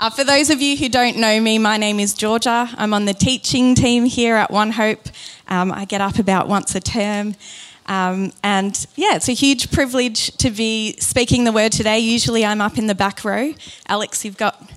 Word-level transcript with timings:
Uh, 0.00 0.08
for 0.08 0.22
those 0.22 0.48
of 0.48 0.62
you 0.62 0.76
who 0.76 0.88
don't 0.88 1.16
know 1.16 1.40
me, 1.40 1.58
my 1.58 1.76
name 1.76 1.98
is 1.98 2.14
Georgia. 2.14 2.70
I'm 2.76 2.94
on 2.94 3.04
the 3.04 3.14
teaching 3.14 3.74
team 3.74 4.04
here 4.04 4.36
at 4.36 4.48
One 4.48 4.70
Hope. 4.70 5.08
Um, 5.48 5.72
I 5.72 5.86
get 5.86 6.00
up 6.00 6.20
about 6.20 6.46
once 6.46 6.76
a 6.76 6.80
term. 6.80 7.34
Um, 7.86 8.32
and 8.44 8.86
yeah, 8.94 9.16
it's 9.16 9.28
a 9.28 9.32
huge 9.32 9.72
privilege 9.72 10.36
to 10.36 10.52
be 10.52 10.94
speaking 11.00 11.42
the 11.42 11.50
word 11.50 11.72
today. 11.72 11.98
Usually 11.98 12.44
I'm 12.44 12.60
up 12.60 12.78
in 12.78 12.86
the 12.86 12.94
back 12.94 13.24
row. 13.24 13.54
Alex, 13.88 14.24
you've 14.24 14.36
got, 14.36 14.70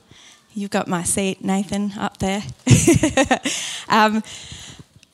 you've 0.56 0.72
got 0.72 0.88
my 0.88 1.04
seat, 1.04 1.44
Nathan, 1.44 1.92
up 2.00 2.18
there. 2.18 2.42
um, 3.90 4.24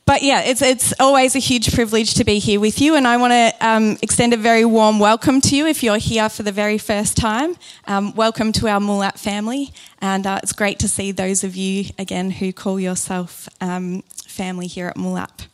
but 0.07 0.23
yeah, 0.23 0.41
it's, 0.41 0.61
it's 0.61 0.93
always 1.01 1.35
a 1.35 1.39
huge 1.39 1.73
privilege 1.73 2.13
to 2.13 2.23
be 2.23 2.39
here 2.39 2.61
with 2.61 2.79
you, 2.79 2.95
and 2.95 3.05
I 3.05 3.17
want 3.17 3.33
to 3.33 3.53
um, 3.59 3.97
extend 4.01 4.33
a 4.33 4.37
very 4.37 4.63
warm 4.63 4.99
welcome 4.99 5.41
to 5.41 5.55
you 5.55 5.67
if 5.67 5.83
you're 5.83 5.97
here 5.97 6.29
for 6.29 6.43
the 6.43 6.51
very 6.53 6.77
first 6.77 7.17
time. 7.17 7.57
Um, 7.87 8.15
welcome 8.15 8.53
to 8.53 8.69
our 8.69 8.79
Moolap 8.79 9.19
family, 9.19 9.73
and 9.99 10.25
uh, 10.25 10.39
it's 10.41 10.53
great 10.53 10.79
to 10.79 10.87
see 10.87 11.11
those 11.11 11.43
of 11.43 11.57
you 11.57 11.89
again 11.99 12.31
who 12.31 12.53
call 12.53 12.79
yourself 12.79 13.49
um, 13.59 14.01
family 14.25 14.67
here 14.67 14.87
at 14.87 14.95
Moolap. 14.95 15.45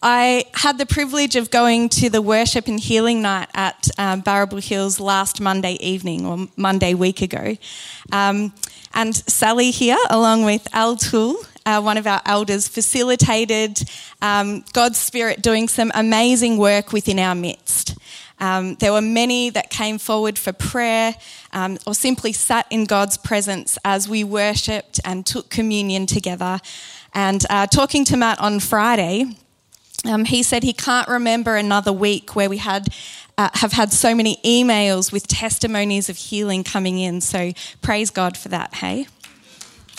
I 0.00 0.46
had 0.54 0.78
the 0.78 0.86
privilege 0.86 1.36
of 1.36 1.50
going 1.50 1.90
to 1.90 2.08
the 2.08 2.22
worship 2.22 2.68
and 2.68 2.80
healing 2.80 3.20
night 3.20 3.50
at 3.52 3.90
um, 3.98 4.22
Barrabool 4.22 4.66
Hills 4.66 4.98
last 4.98 5.42
Monday 5.42 5.74
evening 5.74 6.24
or 6.24 6.48
Monday 6.56 6.94
week 6.94 7.20
ago. 7.20 7.56
Um, 8.12 8.54
and 8.94 9.14
Sally 9.14 9.72
here, 9.72 9.98
along 10.08 10.44
with 10.44 10.66
Al 10.72 10.96
Tool, 10.96 11.36
uh, 11.68 11.82
one 11.82 11.98
of 11.98 12.06
our 12.06 12.22
elders, 12.24 12.66
facilitated 12.66 13.82
um, 14.22 14.64
God's 14.72 14.98
Spirit 14.98 15.42
doing 15.42 15.68
some 15.68 15.92
amazing 15.94 16.56
work 16.56 16.92
within 16.94 17.18
our 17.18 17.34
midst. 17.34 17.94
Um, 18.40 18.76
there 18.76 18.92
were 18.92 19.02
many 19.02 19.50
that 19.50 19.68
came 19.68 19.98
forward 19.98 20.38
for 20.38 20.52
prayer 20.54 21.14
um, 21.52 21.76
or 21.86 21.94
simply 21.94 22.32
sat 22.32 22.66
in 22.70 22.86
God's 22.86 23.18
presence 23.18 23.76
as 23.84 24.08
we 24.08 24.24
worshipped 24.24 24.98
and 25.04 25.26
took 25.26 25.50
communion 25.50 26.06
together. 26.06 26.60
And 27.12 27.44
uh, 27.50 27.66
talking 27.66 28.06
to 28.06 28.16
Matt 28.16 28.40
on 28.40 28.60
Friday, 28.60 29.36
um, 30.06 30.24
he 30.24 30.42
said 30.42 30.62
he 30.62 30.72
can't 30.72 31.08
remember 31.08 31.56
another 31.56 31.92
week 31.92 32.34
where 32.34 32.48
we 32.48 32.58
had 32.58 32.88
uh, 33.36 33.50
have 33.54 33.72
had 33.72 33.92
so 33.92 34.14
many 34.14 34.36
emails 34.44 35.12
with 35.12 35.28
testimonies 35.28 36.08
of 36.08 36.16
healing 36.16 36.64
coming 36.64 36.98
in. 36.98 37.20
So 37.20 37.52
praise 37.82 38.10
God 38.10 38.36
for 38.36 38.48
that. 38.48 38.74
Hey. 38.74 39.06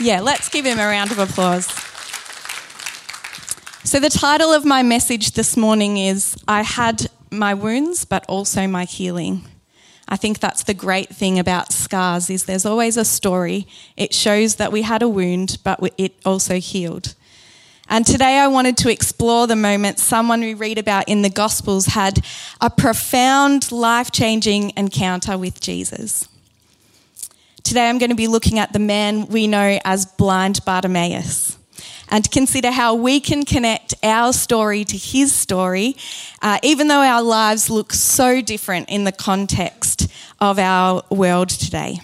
Yeah, 0.02 0.22
let's 0.22 0.47
give 0.47 0.66
him 0.66 0.80
a 0.80 0.88
round 0.88 1.11
of 1.11 1.19
applause. 1.19 1.66
So, 3.83 4.00
the 4.00 4.09
title 4.09 4.53
of 4.53 4.64
my 4.64 4.81
message 4.81 5.31
this 5.31 5.58
morning 5.58 5.97
is 5.97 6.38
I 6.47 6.61
Had 6.61 7.08
My 7.31 7.53
Wounds, 7.53 8.06
but 8.06 8.25
also 8.28 8.66
my 8.66 8.86
healing. 8.86 9.45
I 10.08 10.16
think 10.16 10.39
that's 10.39 10.64
the 10.64 10.73
great 10.73 11.09
thing 11.09 11.38
about 11.38 11.73
scars 11.73 12.30
is 12.30 12.45
there's 12.45 12.66
always 12.66 12.95
a 12.95 13.03
story. 13.03 13.67
It 13.97 14.14
shows 14.14 14.56
that 14.56 14.72
we 14.72 14.83
had 14.83 15.02
a 15.02 15.09
wound, 15.09 15.58
but 15.66 15.81
it 15.97 16.13
also 16.25 16.59
healed. 16.59 17.13
And 17.89 18.06
today 18.06 18.38
I 18.39 18.47
wanted 18.47 18.78
to 18.78 18.91
explore 18.91 19.47
the 19.47 19.56
moment 19.58 20.00
someone 20.00 20.39
we 20.39 20.53
read 20.53 20.78
about 20.78 21.09
in 21.09 21.23
the 21.23 21.30
Gospels 21.30 21.88
had 21.88 22.23
a 22.61 22.69
profound, 22.69 23.69
life 23.72 24.11
changing 24.11 24.72
encounter 24.78 25.38
with 25.38 25.59
Jesus. 25.59 26.30
Today 27.70 27.88
I'm 27.88 28.00
going 28.00 28.09
to 28.09 28.16
be 28.16 28.28
looking 28.28 28.58
at 28.58 28.73
the 28.73 28.80
man 28.80 29.28
we 29.28 29.45
know 29.45 29.78
as 29.86 30.08
blind 30.08 30.66
Bartimaeus 30.66 31.56
and 32.09 32.31
consider 32.31 32.72
how 32.72 32.95
we 32.95 33.20
can 33.20 33.45
connect 33.45 33.94
our 34.02 34.34
story 34.34 34.84
to 34.84 34.98
his 34.98 35.36
story, 35.36 35.95
uh, 36.42 36.58
even 36.64 36.88
though 36.88 37.02
our 37.02 37.22
lives 37.22 37.70
look 37.70 37.94
so 37.94 38.42
different 38.42 38.90
in 38.90 39.03
the 39.03 39.12
context 39.12 40.12
of 40.40 40.58
our 40.58 41.03
world 41.12 41.50
today. 41.50 42.00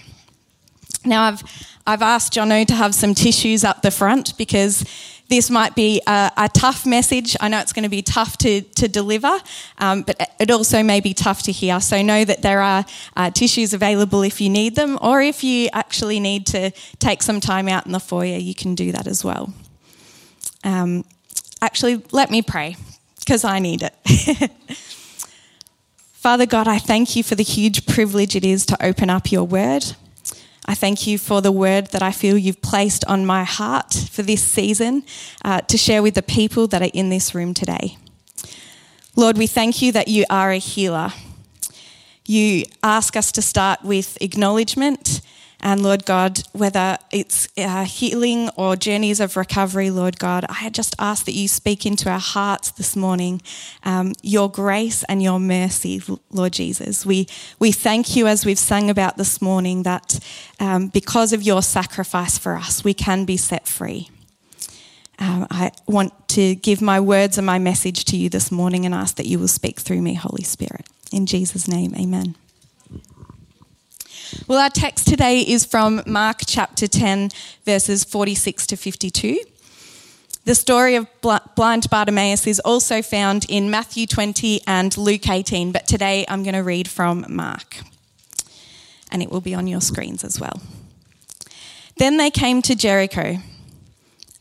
Now, 1.03 1.23
I've, 1.23 1.41
I've 1.87 2.03
asked 2.03 2.33
Jono 2.33 2.63
to 2.67 2.75
have 2.75 2.93
some 2.93 3.15
tissues 3.15 3.63
up 3.63 3.81
the 3.81 3.89
front 3.89 4.37
because 4.37 4.85
this 5.27 5.49
might 5.49 5.75
be 5.75 6.01
a, 6.05 6.31
a, 6.37 6.49
tough 6.49 6.85
message. 6.85 7.35
I 7.39 7.47
know 7.47 7.59
it's 7.59 7.73
going 7.73 7.83
to 7.83 7.89
be 7.89 8.01
tough 8.01 8.37
to, 8.39 8.61
to 8.61 8.87
deliver, 8.87 9.39
um, 9.79 10.03
but 10.03 10.29
it 10.39 10.51
also 10.51 10.83
may 10.83 10.99
be 10.99 11.13
tough 11.13 11.43
to 11.43 11.51
hear. 11.51 11.79
So 11.79 12.01
know 12.01 12.23
that 12.25 12.41
there 12.41 12.61
are 12.61 12.85
uh, 13.15 13.31
tissues 13.31 13.73
available 13.73 14.21
if 14.21 14.39
you 14.39 14.49
need 14.49 14.75
them, 14.75 14.99
or 15.01 15.21
if 15.21 15.43
you 15.43 15.69
actually 15.73 16.19
need 16.19 16.45
to 16.47 16.71
take 16.99 17.23
some 17.23 17.39
time 17.39 17.67
out 17.67 17.85
in 17.85 17.91
the 17.91 17.99
foyer, 17.99 18.37
you 18.37 18.53
can 18.53 18.75
do 18.75 18.91
that 18.91 19.07
as 19.07 19.23
well. 19.23 19.53
Um, 20.63 21.05
actually, 21.61 22.03
let 22.11 22.29
me 22.29 22.41
pray 22.41 22.75
because 23.19 23.43
I 23.43 23.59
need 23.59 23.81
it. 23.83 24.51
Father 26.13 26.45
God, 26.45 26.67
I 26.67 26.79
thank 26.79 27.15
you 27.15 27.23
for 27.23 27.35
the 27.35 27.43
huge 27.43 27.85
privilege 27.85 28.35
it 28.35 28.43
is 28.43 28.65
to 28.67 28.83
open 28.83 29.09
up 29.09 29.31
your 29.31 29.43
word. 29.43 29.95
I 30.67 30.73
thank 30.73 31.05
you 31.05 31.19
for 31.19 31.41
the 31.41 31.51
word 31.51 31.87
that 31.87 32.01
I 32.01 32.11
feel 32.11 32.37
you've 32.37 32.61
placed 32.61 33.05
on 33.05 33.23
my 33.23 33.43
heart 33.43 33.93
for 34.11 34.23
this 34.23 34.43
season 34.43 35.03
uh, 35.43 35.61
to 35.61 35.77
share 35.77 36.01
with 36.01 36.15
the 36.15 36.23
people 36.23 36.67
that 36.67 36.81
are 36.81 36.89
in 36.91 37.09
this 37.09 37.35
room 37.35 37.53
today. 37.53 37.97
Lord, 39.15 39.37
we 39.37 39.45
thank 39.45 39.81
you 39.81 39.91
that 39.91 40.07
you 40.07 40.25
are 40.27 40.51
a 40.51 40.57
healer. 40.57 41.13
You 42.25 42.65
ask 42.81 43.15
us 43.15 43.31
to 43.33 43.41
start 43.43 43.83
with 43.83 44.17
acknowledgement 44.21 45.21
and 45.61 45.81
Lord 45.81 46.05
God, 46.05 46.39
whether 46.53 46.97
it's 47.11 47.47
uh, 47.57 47.85
healing 47.85 48.49
or 48.55 48.75
journeys 48.75 49.19
of 49.19 49.37
recovery, 49.37 49.89
Lord 49.89 50.19
God, 50.19 50.45
I 50.49 50.69
just 50.69 50.95
ask 50.99 51.25
that 51.25 51.33
you 51.33 51.47
speak 51.47 51.85
into 51.85 52.09
our 52.09 52.19
hearts 52.19 52.71
this 52.71 52.95
morning 52.95 53.41
um, 53.83 54.13
your 54.21 54.49
grace 54.49 55.03
and 55.05 55.23
your 55.23 55.39
mercy, 55.39 56.01
Lord 56.31 56.53
Jesus. 56.53 57.05
We, 57.05 57.27
we 57.59 57.71
thank 57.71 58.15
you 58.15 58.27
as 58.27 58.45
we've 58.45 58.59
sung 58.59 58.89
about 58.89 59.17
this 59.17 59.41
morning 59.41 59.83
that 59.83 60.19
um, 60.59 60.87
because 60.87 61.33
of 61.33 61.41
your 61.41 61.61
sacrifice 61.61 62.37
for 62.37 62.55
us, 62.55 62.83
we 62.83 62.93
can 62.93 63.25
be 63.25 63.37
set 63.37 63.67
free. 63.67 64.09
Um, 65.17 65.47
I 65.49 65.71
want 65.87 66.27
to 66.29 66.55
give 66.55 66.81
my 66.81 66.99
words 66.99 67.37
and 67.37 67.45
my 67.45 67.59
message 67.59 68.05
to 68.05 68.17
you 68.17 68.29
this 68.29 68.51
morning 68.51 68.85
and 68.85 68.93
ask 68.93 69.15
that 69.15 69.25
you 69.25 69.39
will 69.39 69.47
speak 69.47 69.79
through 69.79 70.01
me, 70.01 70.13
Holy 70.15 70.43
Spirit. 70.43 70.87
In 71.11 71.25
Jesus' 71.25 71.67
name, 71.67 71.95
amen. 71.95 72.35
Well, 74.47 74.59
our 74.59 74.69
text 74.69 75.07
today 75.07 75.41
is 75.41 75.65
from 75.65 76.03
Mark 76.05 76.41
chapter 76.45 76.87
10, 76.87 77.31
verses 77.65 78.03
46 78.03 78.67
to 78.67 78.77
52. 78.77 79.39
The 80.43 80.53
story 80.53 80.93
of 80.93 81.07
blind 81.55 81.89
Bartimaeus 81.89 82.45
is 82.45 82.59
also 82.59 83.01
found 83.01 83.47
in 83.49 83.71
Matthew 83.71 84.05
20 84.05 84.61
and 84.67 84.95
Luke 84.99 85.27
18, 85.27 85.71
but 85.71 85.87
today 85.87 86.25
I'm 86.29 86.43
going 86.43 86.53
to 86.53 86.61
read 86.61 86.87
from 86.87 87.25
Mark. 87.27 87.77
And 89.11 89.23
it 89.23 89.31
will 89.31 89.41
be 89.41 89.55
on 89.55 89.65
your 89.65 89.81
screens 89.81 90.23
as 90.23 90.39
well. 90.39 90.61
Then 91.97 92.17
they 92.17 92.29
came 92.29 92.61
to 92.61 92.75
Jericho. 92.75 93.37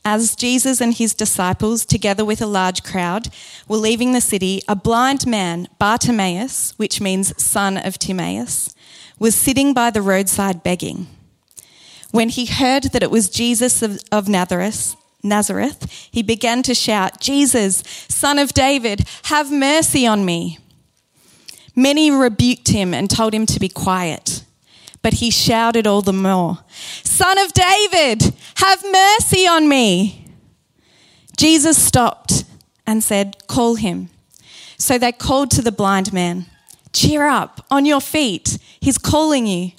As 0.05 0.37
Jesus 0.37 0.83
and 0.83 0.93
his 0.93 1.15
disciples, 1.15 1.87
together 1.87 2.27
with 2.27 2.43
a 2.43 2.47
large 2.47 2.83
crowd, 2.83 3.29
were 3.67 3.79
leaving 3.79 4.13
the 4.13 4.21
city, 4.21 4.61
a 4.69 4.77
blind 4.77 5.27
man, 5.27 5.67
Bartimaeus, 5.79 6.75
which 6.77 7.01
means 7.01 7.43
son 7.43 7.79
of 7.79 7.99
Timaeus, 7.99 8.74
was 9.19 9.35
sitting 9.35 9.73
by 9.73 9.91
the 9.91 10.03
roadside 10.03 10.63
begging. 10.63 11.07
When 12.11 12.29
he 12.29 12.47
heard 12.47 12.85
that 12.93 13.03
it 13.03 13.11
was 13.11 13.29
Jesus 13.29 13.83
of, 13.83 14.01
of 14.13 14.29
Nazareth, 14.29 14.97
Nazareth, 15.23 16.09
he 16.13 16.23
began 16.23 16.63
to 16.63 16.75
shout, 16.75 17.21
Jesus, 17.21 17.83
son 18.09 18.39
of 18.39 18.53
David, 18.53 19.09
have 19.25 19.51
mercy 19.51 20.07
on 20.07 20.25
me. 20.25 20.59
Many 21.75 22.11
rebuked 22.11 22.69
him 22.69 22.95
and 22.95 23.11
told 23.11 23.35
him 23.35 23.47
to 23.47 23.59
be 23.59 23.69
quiet, 23.69 24.45
but 25.03 25.15
he 25.15 25.31
shouted 25.31 25.87
all 25.87 26.03
the 26.03 26.13
more, 26.13 26.61
Son 27.03 27.39
of 27.39 27.53
David, 27.53 28.35
have 28.57 28.85
mercy 28.85 29.47
on 29.47 29.69
me. 29.69 30.27
Jesus 31.37 31.83
stopped 31.83 32.45
and 32.87 33.03
said, 33.03 33.47
Call 33.49 33.75
him. 33.75 34.11
So 34.79 34.99
they 34.99 35.13
called 35.13 35.51
to 35.53 35.63
the 35.63 35.73
blind 35.73 36.13
man. 36.13 36.47
Cheer 36.93 37.27
up, 37.27 37.65
on 37.71 37.87
your 37.87 38.01
feet. 38.01 38.59
He's 38.84 38.99
calling 38.99 39.47
you. 39.47 39.72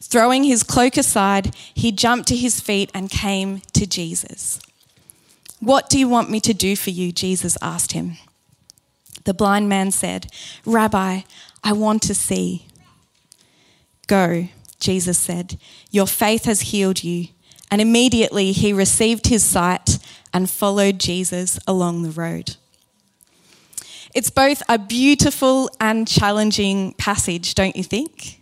Throwing 0.00 0.44
his 0.44 0.62
cloak 0.62 0.96
aside, 0.96 1.54
he 1.74 1.92
jumped 1.92 2.26
to 2.28 2.36
his 2.36 2.58
feet 2.58 2.90
and 2.94 3.10
came 3.10 3.60
to 3.74 3.86
Jesus. 3.86 4.58
What 5.60 5.90
do 5.90 5.98
you 5.98 6.08
want 6.08 6.30
me 6.30 6.40
to 6.40 6.54
do 6.54 6.74
for 6.74 6.88
you? 6.88 7.12
Jesus 7.12 7.58
asked 7.60 7.92
him. 7.92 8.16
The 9.24 9.34
blind 9.34 9.68
man 9.68 9.90
said, 9.90 10.32
Rabbi, 10.64 11.20
I 11.62 11.72
want 11.74 12.00
to 12.04 12.14
see. 12.14 12.66
Go, 14.06 14.48
Jesus 14.78 15.18
said. 15.18 15.58
Your 15.90 16.06
faith 16.06 16.46
has 16.46 16.62
healed 16.72 17.04
you. 17.04 17.26
And 17.70 17.82
immediately 17.82 18.52
he 18.52 18.72
received 18.72 19.26
his 19.26 19.44
sight 19.44 19.98
and 20.32 20.48
followed 20.48 20.98
Jesus 20.98 21.58
along 21.68 22.04
the 22.04 22.10
road. 22.10 22.56
It's 24.14 24.30
both 24.30 24.62
a 24.68 24.78
beautiful 24.78 25.70
and 25.78 26.06
challenging 26.06 26.94
passage, 26.94 27.54
don't 27.54 27.76
you 27.76 27.84
think? 27.84 28.40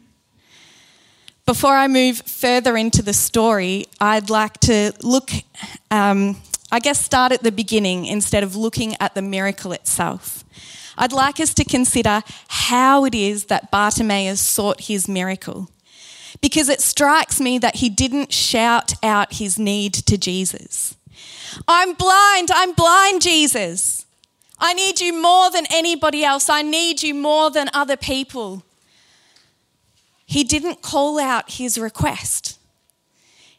Before 1.45 1.75
I 1.75 1.89
move 1.89 2.19
further 2.19 2.77
into 2.77 3.03
the 3.03 3.13
story, 3.13 3.87
I'd 4.01 4.31
like 4.31 4.59
to 4.61 4.93
look, 5.03 5.31
um, 5.91 6.37
I 6.71 6.79
guess, 6.79 7.03
start 7.03 7.33
at 7.33 7.43
the 7.43 7.53
beginning 7.53 8.07
instead 8.07 8.43
of 8.43 8.55
looking 8.57 8.95
at 9.01 9.15
the 9.15 9.23
miracle 9.23 9.73
itself. 9.73 10.45
I'd 10.97 11.13
like 11.13 11.39
us 11.41 11.55
to 11.55 11.65
consider 11.65 12.23
how 12.49 13.05
it 13.05 13.15
is 13.15 13.45
that 13.47 13.71
Bartimaeus 13.71 14.41
sought 14.41 14.83
his 14.83 15.09
miracle. 15.09 15.69
because 16.41 16.69
it 16.69 16.81
strikes 16.81 17.41
me 17.41 17.59
that 17.59 17.77
he 17.77 17.89
didn't 17.89 18.33
shout 18.33 18.95
out 19.03 19.35
his 19.35 19.59
need 19.59 19.93
to 19.95 20.19
Jesus. 20.19 20.97
I'm 21.67 21.95
blind, 21.95 22.51
I'm 22.53 22.73
blind, 22.73 23.23
Jesus. 23.23 24.07
I 24.61 24.73
need 24.73 25.01
you 25.01 25.21
more 25.21 25.51
than 25.51 25.67
anybody 25.71 26.25
else. 26.25 26.49
I 26.49 26.63
need 26.63 27.03
you 27.03 27.15
more 27.15 27.51
than 27.51 27.69
other 27.73 27.97
people. 27.97 28.65
He 30.27 30.45
didn't 30.45 30.83
call 30.83 31.19
out 31.19 31.53
his 31.53 31.79
request. 31.79 32.59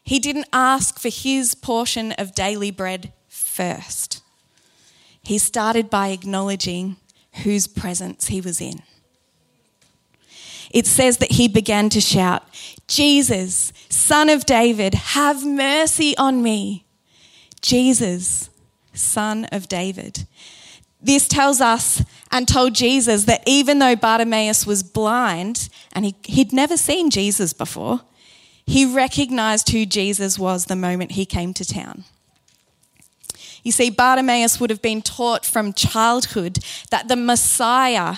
He 0.02 0.18
didn't 0.18 0.46
ask 0.52 0.98
for 0.98 1.08
his 1.08 1.54
portion 1.54 2.12
of 2.12 2.34
daily 2.34 2.70
bread 2.70 3.12
first. 3.28 4.22
He 5.22 5.38
started 5.38 5.90
by 5.90 6.08
acknowledging 6.08 6.96
whose 7.44 7.66
presence 7.66 8.28
he 8.28 8.40
was 8.40 8.60
in. 8.60 8.82
It 10.70 10.86
says 10.86 11.18
that 11.18 11.32
he 11.32 11.48
began 11.48 11.88
to 11.90 12.00
shout, 12.00 12.44
Jesus, 12.86 13.72
son 13.88 14.28
of 14.28 14.46
David, 14.46 14.94
have 14.94 15.44
mercy 15.44 16.16
on 16.16 16.42
me. 16.42 16.86
Jesus, 17.60 18.50
son 18.94 19.46
of 19.46 19.68
David. 19.68 20.26
This 21.02 21.26
tells 21.26 21.60
us 21.60 22.04
and 22.30 22.46
told 22.46 22.74
Jesus 22.74 23.24
that 23.24 23.42
even 23.46 23.78
though 23.78 23.96
Bartimaeus 23.96 24.66
was 24.66 24.82
blind 24.82 25.68
and 25.92 26.04
he, 26.04 26.14
he'd 26.24 26.52
never 26.52 26.76
seen 26.76 27.10
Jesus 27.10 27.52
before, 27.52 28.02
he 28.66 28.84
recognized 28.84 29.70
who 29.70 29.86
Jesus 29.86 30.38
was 30.38 30.66
the 30.66 30.76
moment 30.76 31.12
he 31.12 31.26
came 31.26 31.54
to 31.54 31.64
town. 31.64 32.04
You 33.62 33.72
see, 33.72 33.90
Bartimaeus 33.90 34.60
would 34.60 34.70
have 34.70 34.82
been 34.82 35.02
taught 35.02 35.44
from 35.44 35.72
childhood 35.72 36.58
that 36.90 37.08
the 37.08 37.16
Messiah 37.16 38.16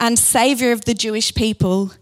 and 0.00 0.18
Savior 0.18 0.72
of 0.72 0.84
the 0.84 0.94
Jewish 0.94 1.34
people 1.34 1.92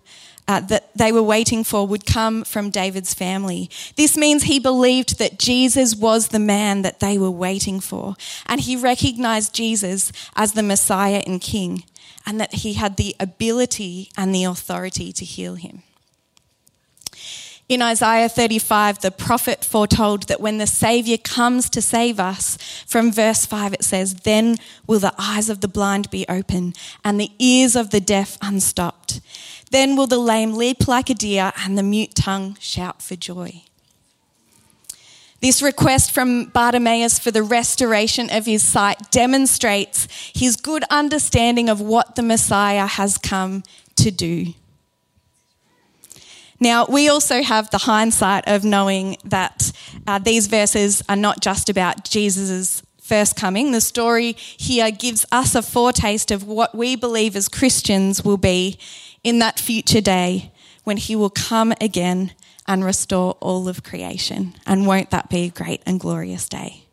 uh, 0.48 0.60
that 0.60 0.90
they 0.94 1.12
were 1.12 1.22
waiting 1.22 1.64
for 1.64 1.86
would 1.86 2.06
come 2.06 2.44
from 2.44 2.70
David's 2.70 3.14
family. 3.14 3.70
This 3.96 4.16
means 4.16 4.44
he 4.44 4.58
believed 4.58 5.18
that 5.18 5.38
Jesus 5.38 5.94
was 5.94 6.28
the 6.28 6.38
man 6.38 6.82
that 6.82 7.00
they 7.00 7.18
were 7.18 7.30
waiting 7.30 7.80
for, 7.80 8.14
and 8.46 8.60
he 8.60 8.76
recognized 8.76 9.54
Jesus 9.54 10.12
as 10.36 10.52
the 10.52 10.62
Messiah 10.62 11.22
and 11.26 11.40
King, 11.40 11.84
and 12.26 12.40
that 12.40 12.56
he 12.56 12.74
had 12.74 12.96
the 12.96 13.14
ability 13.18 14.10
and 14.16 14.34
the 14.34 14.44
authority 14.44 15.12
to 15.12 15.24
heal 15.24 15.54
him. 15.54 15.82
In 17.72 17.80
Isaiah 17.80 18.28
35, 18.28 19.00
the 19.00 19.10
prophet 19.10 19.64
foretold 19.64 20.24
that 20.24 20.42
when 20.42 20.58
the 20.58 20.66
Saviour 20.66 21.16
comes 21.16 21.70
to 21.70 21.80
save 21.80 22.20
us, 22.20 22.58
from 22.86 23.10
verse 23.10 23.46
5 23.46 23.72
it 23.72 23.82
says, 23.82 24.14
Then 24.14 24.56
will 24.86 24.98
the 24.98 25.14
eyes 25.16 25.48
of 25.48 25.62
the 25.62 25.68
blind 25.68 26.10
be 26.10 26.26
open 26.28 26.74
and 27.02 27.18
the 27.18 27.30
ears 27.38 27.74
of 27.74 27.88
the 27.88 27.98
deaf 27.98 28.36
unstopped. 28.42 29.01
Then 29.72 29.96
will 29.96 30.06
the 30.06 30.18
lame 30.18 30.52
leap 30.52 30.86
like 30.86 31.08
a 31.08 31.14
deer 31.14 31.50
and 31.64 31.78
the 31.78 31.82
mute 31.82 32.14
tongue 32.14 32.58
shout 32.60 33.00
for 33.00 33.16
joy. 33.16 33.62
This 35.40 35.62
request 35.62 36.12
from 36.12 36.44
Bartimaeus 36.44 37.18
for 37.18 37.30
the 37.30 37.42
restoration 37.42 38.28
of 38.30 38.44
his 38.44 38.62
sight 38.62 39.10
demonstrates 39.10 40.06
his 40.34 40.56
good 40.56 40.84
understanding 40.90 41.70
of 41.70 41.80
what 41.80 42.16
the 42.16 42.22
Messiah 42.22 42.86
has 42.86 43.16
come 43.16 43.62
to 43.96 44.10
do. 44.10 44.52
Now, 46.60 46.84
we 46.84 47.08
also 47.08 47.42
have 47.42 47.70
the 47.70 47.78
hindsight 47.78 48.44
of 48.46 48.64
knowing 48.64 49.16
that 49.24 49.72
uh, 50.06 50.18
these 50.18 50.48
verses 50.48 51.02
are 51.08 51.16
not 51.16 51.40
just 51.40 51.70
about 51.70 52.04
Jesus' 52.04 52.82
first 53.00 53.36
coming. 53.36 53.72
The 53.72 53.80
story 53.80 54.34
here 54.36 54.90
gives 54.90 55.24
us 55.32 55.54
a 55.54 55.62
foretaste 55.62 56.30
of 56.30 56.44
what 56.44 56.74
we 56.74 56.94
believe 56.94 57.34
as 57.34 57.48
Christians 57.48 58.22
will 58.22 58.36
be 58.36 58.78
in 59.24 59.38
that 59.38 59.60
future 59.60 60.00
day 60.00 60.52
when 60.84 60.96
he 60.96 61.14
will 61.14 61.30
come 61.30 61.72
again 61.80 62.32
and 62.66 62.84
restore 62.84 63.32
all 63.40 63.68
of 63.68 63.82
creation. 63.82 64.54
And 64.66 64.86
won't 64.86 65.10
that 65.10 65.28
be 65.28 65.44
a 65.44 65.50
great 65.50 65.82
and 65.86 66.00
glorious 66.00 66.48
day? 66.48 66.84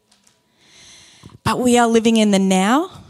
But 1.44 1.60
we 1.60 1.78
are 1.78 1.88
living 1.88 2.18
in 2.18 2.32
the 2.32 2.40
now 2.40 3.04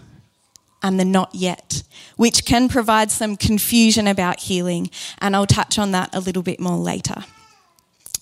and 0.81 0.99
the 0.99 1.05
not 1.05 1.35
yet, 1.35 1.83
which 2.15 2.45
can 2.45 2.69
provide 2.69 3.11
some 3.11 3.35
confusion 3.35 4.07
about 4.07 4.41
healing. 4.41 4.89
And 5.19 5.35
I'll 5.35 5.45
touch 5.45 5.77
on 5.77 5.91
that 5.91 6.13
a 6.13 6.19
little 6.19 6.43
bit 6.43 6.59
more 6.59 6.77
later. 6.77 7.25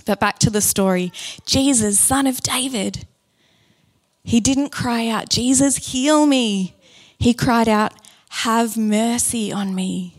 But 0.05 0.19
back 0.19 0.39
to 0.39 0.49
the 0.49 0.61
story 0.61 1.11
Jesus, 1.45 1.99
son 1.99 2.27
of 2.27 2.41
David. 2.41 3.05
He 4.23 4.41
didn't 4.41 4.71
cry 4.71 5.07
out, 5.07 5.29
Jesus, 5.29 5.91
heal 5.91 6.25
me. 6.25 6.75
He 7.17 7.33
cried 7.33 7.69
out, 7.69 7.93
Have 8.29 8.75
mercy 8.75 9.53
on 9.53 9.73
me. 9.73 10.16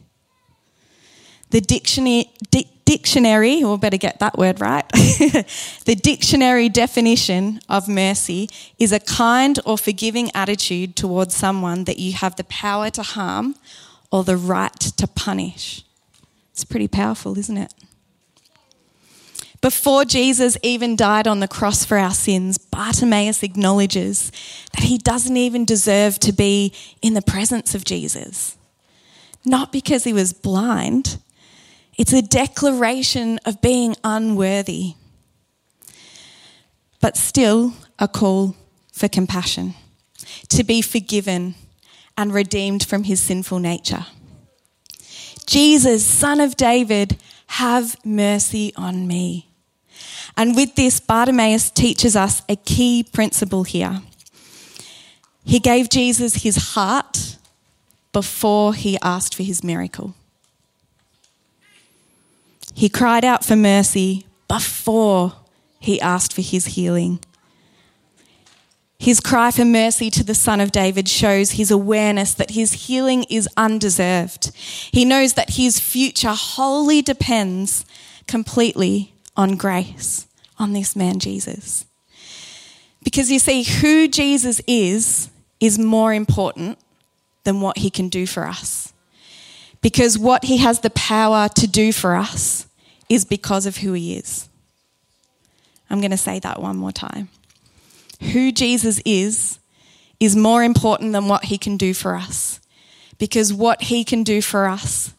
The 1.50 1.60
dictionary, 1.60 2.30
di- 2.50 2.70
dictionary, 2.84 3.62
or 3.62 3.78
better 3.78 3.96
get 3.96 4.18
that 4.20 4.38
word 4.38 4.60
right, 4.60 4.88
the 4.92 5.98
dictionary 6.00 6.68
definition 6.68 7.60
of 7.68 7.88
mercy 7.88 8.48
is 8.78 8.92
a 8.92 9.00
kind 9.00 9.58
or 9.64 9.78
forgiving 9.78 10.30
attitude 10.34 10.96
towards 10.96 11.34
someone 11.34 11.84
that 11.84 11.98
you 11.98 12.12
have 12.12 12.36
the 12.36 12.44
power 12.44 12.90
to 12.90 13.02
harm 13.02 13.54
or 14.10 14.24
the 14.24 14.36
right 14.36 14.78
to 14.80 15.06
punish. 15.06 15.84
It's 16.52 16.64
pretty 16.64 16.88
powerful, 16.88 17.38
isn't 17.38 17.56
it? 17.56 17.72
Before 19.60 20.04
Jesus 20.04 20.56
even 20.62 20.94
died 20.94 21.26
on 21.26 21.40
the 21.40 21.48
cross 21.48 21.84
for 21.84 21.98
our 21.98 22.12
sins, 22.12 22.58
Bartimaeus 22.58 23.42
acknowledges 23.42 24.30
that 24.72 24.84
he 24.84 24.98
doesn't 24.98 25.36
even 25.36 25.64
deserve 25.64 26.18
to 26.20 26.32
be 26.32 26.72
in 27.02 27.14
the 27.14 27.22
presence 27.22 27.74
of 27.74 27.84
Jesus. 27.84 28.56
Not 29.44 29.72
because 29.72 30.04
he 30.04 30.12
was 30.12 30.32
blind, 30.32 31.18
it's 31.98 32.12
a 32.12 32.22
declaration 32.22 33.40
of 33.44 33.60
being 33.60 33.96
unworthy, 34.04 34.94
but 37.00 37.16
still 37.16 37.74
a 37.98 38.06
call 38.06 38.54
for 38.92 39.08
compassion, 39.08 39.74
to 40.48 40.62
be 40.62 40.80
forgiven 40.80 41.56
and 42.16 42.32
redeemed 42.32 42.84
from 42.84 43.02
his 43.02 43.20
sinful 43.20 43.58
nature. 43.58 44.06
Jesus, 45.46 46.06
son 46.06 46.40
of 46.40 46.56
David, 46.56 47.18
have 47.48 47.96
mercy 48.04 48.72
on 48.76 49.06
me. 49.06 49.48
And 50.36 50.54
with 50.54 50.76
this, 50.76 51.00
Bartimaeus 51.00 51.70
teaches 51.70 52.14
us 52.14 52.42
a 52.48 52.54
key 52.54 53.02
principle 53.02 53.64
here. 53.64 54.02
He 55.44 55.58
gave 55.58 55.88
Jesus 55.88 56.42
his 56.42 56.74
heart 56.74 57.38
before 58.12 58.74
he 58.74 58.98
asked 59.02 59.34
for 59.34 59.42
his 59.42 59.64
miracle. 59.64 60.14
He 62.74 62.88
cried 62.88 63.24
out 63.24 63.44
for 63.44 63.56
mercy 63.56 64.26
before 64.48 65.34
he 65.80 66.00
asked 66.00 66.32
for 66.32 66.42
his 66.42 66.66
healing. 66.66 67.20
His 68.98 69.20
cry 69.20 69.52
for 69.52 69.64
mercy 69.64 70.10
to 70.10 70.24
the 70.24 70.34
Son 70.34 70.60
of 70.60 70.72
David 70.72 71.08
shows 71.08 71.52
his 71.52 71.70
awareness 71.70 72.34
that 72.34 72.50
his 72.50 72.86
healing 72.86 73.24
is 73.30 73.48
undeserved. 73.56 74.50
He 74.92 75.04
knows 75.04 75.34
that 75.34 75.50
his 75.50 75.78
future 75.78 76.34
wholly 76.34 77.00
depends 77.00 77.84
completely 78.26 79.14
on 79.36 79.56
grace, 79.56 80.26
on 80.58 80.72
this 80.72 80.96
man 80.96 81.20
Jesus. 81.20 81.84
Because 83.04 83.30
you 83.30 83.38
see, 83.38 83.62
who 83.62 84.08
Jesus 84.08 84.60
is, 84.66 85.30
is 85.60 85.78
more 85.78 86.12
important 86.12 86.78
than 87.44 87.60
what 87.60 87.78
he 87.78 87.90
can 87.90 88.08
do 88.08 88.26
for 88.26 88.46
us. 88.46 88.92
Because 89.80 90.18
what 90.18 90.44
he 90.44 90.58
has 90.58 90.80
the 90.80 90.90
power 90.90 91.48
to 91.56 91.66
do 91.66 91.92
for 91.92 92.16
us 92.16 92.66
is 93.08 93.24
because 93.24 93.66
of 93.66 93.78
who 93.78 93.92
he 93.92 94.16
is. 94.16 94.48
I'm 95.90 96.00
going 96.00 96.10
to 96.10 96.16
say 96.16 96.38
that 96.40 96.60
one 96.60 96.76
more 96.76 96.92
time. 96.92 97.28
Who 98.32 98.52
Jesus 98.52 99.00
is 99.04 99.58
is 100.20 100.36
more 100.36 100.62
important 100.62 101.12
than 101.12 101.28
what 101.28 101.46
he 101.46 101.56
can 101.58 101.76
do 101.76 101.94
for 101.94 102.16
us. 102.16 102.60
Because 103.18 103.52
what 103.52 103.82
he 103.82 104.04
can 104.04 104.22
do 104.22 104.42
for 104.42 104.66
us 104.66 105.14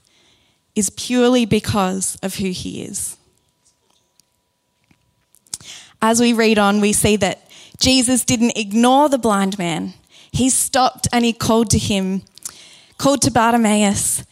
is 0.75 0.89
purely 0.89 1.46
because 1.46 2.18
of 2.18 2.36
who 2.36 2.50
he 2.50 2.84
is. 2.84 3.18
As 6.01 6.22
we 6.22 6.32
read 6.32 6.58
on, 6.58 6.80
we 6.80 6.94
see 6.94 7.16
that 7.18 7.50
Jesus 7.78 8.24
didn't 8.24 8.58
ignore 8.58 9.10
the 9.10 9.18
blind 9.18 9.58
man. 9.58 9.94
He 10.32 10.50
stopped 10.50 11.08
and 11.12 11.25
he 11.25 11.34
called 11.34 11.70
to 11.72 11.78
him, 11.78 12.22
called 12.98 13.22
to 13.24 13.32
Bartimaeus. 13.32 14.24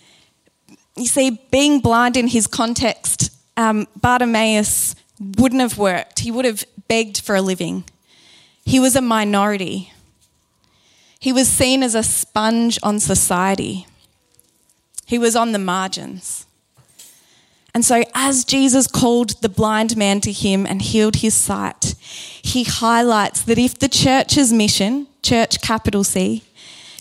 You 0.97 1.05
see, 1.05 1.39
being 1.51 1.79
blind 1.79 2.17
in 2.17 2.27
his 2.27 2.47
context 2.47 3.31
um, 3.57 3.87
Bartimaeus 3.99 4.95
wouldn't 5.19 5.61
have 5.61 5.77
worked. 5.77 6.19
He 6.19 6.31
would 6.31 6.45
have 6.45 6.63
begged 6.87 7.21
for 7.21 7.35
a 7.35 7.41
living. 7.41 7.83
He 8.63 8.79
was 8.79 8.95
a 8.95 9.01
minority. 9.01 9.91
He 11.19 11.33
was 11.33 11.49
seen 11.49 11.81
as 11.83 11.95
a 11.95 12.03
sponge 12.03 12.77
on 12.83 12.99
society. 12.99 13.87
He 15.05 15.17
was 15.17 15.35
on 15.35 15.51
the 15.51 15.59
margins. 15.59 16.45
And 17.73 17.83
so, 17.85 18.03
as 18.13 18.43
Jesus 18.43 18.87
called 18.87 19.41
the 19.41 19.49
blind 19.49 19.97
man 19.97 20.19
to 20.21 20.31
him 20.31 20.65
and 20.65 20.81
healed 20.81 21.17
his 21.17 21.33
sight, 21.33 21.95
he 22.41 22.63
highlights 22.63 23.41
that 23.43 23.57
if 23.57 23.77
the 23.77 23.89
church's 23.89 24.51
mission, 24.51 25.07
church 25.21 25.61
capital 25.61 26.03
C, 26.03 26.43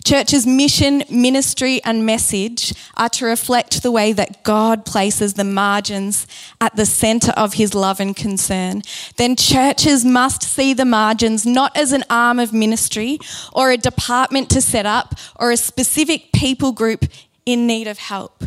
Church's 0.07 0.47
mission, 0.47 1.03
ministry, 1.09 1.81
and 1.83 2.05
message 2.05 2.73
are 2.95 3.09
to 3.09 3.25
reflect 3.25 3.83
the 3.83 3.91
way 3.91 4.13
that 4.13 4.41
God 4.41 4.85
places 4.85 5.33
the 5.33 5.43
margins 5.43 6.25
at 6.61 6.73
the 6.77 6.85
centre 6.85 7.33
of 7.33 7.55
his 7.55 7.75
love 7.75 7.99
and 7.99 8.15
concern. 8.15 8.83
Then 9.17 9.35
churches 9.35 10.05
must 10.05 10.43
see 10.43 10.73
the 10.73 10.85
margins 10.85 11.45
not 11.45 11.75
as 11.75 11.91
an 11.91 12.05
arm 12.09 12.39
of 12.39 12.53
ministry 12.53 13.19
or 13.51 13.69
a 13.69 13.75
department 13.75 14.49
to 14.51 14.61
set 14.61 14.85
up 14.85 15.13
or 15.35 15.51
a 15.51 15.57
specific 15.57 16.31
people 16.31 16.71
group 16.71 17.03
in 17.45 17.67
need 17.67 17.89
of 17.89 17.97
help, 17.97 18.45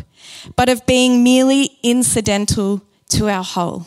but 0.55 0.67
of 0.67 0.87
being 0.87 1.23
merely 1.23 1.77
incidental 1.83 2.81
to 3.09 3.29
our 3.29 3.43
whole. 3.43 3.85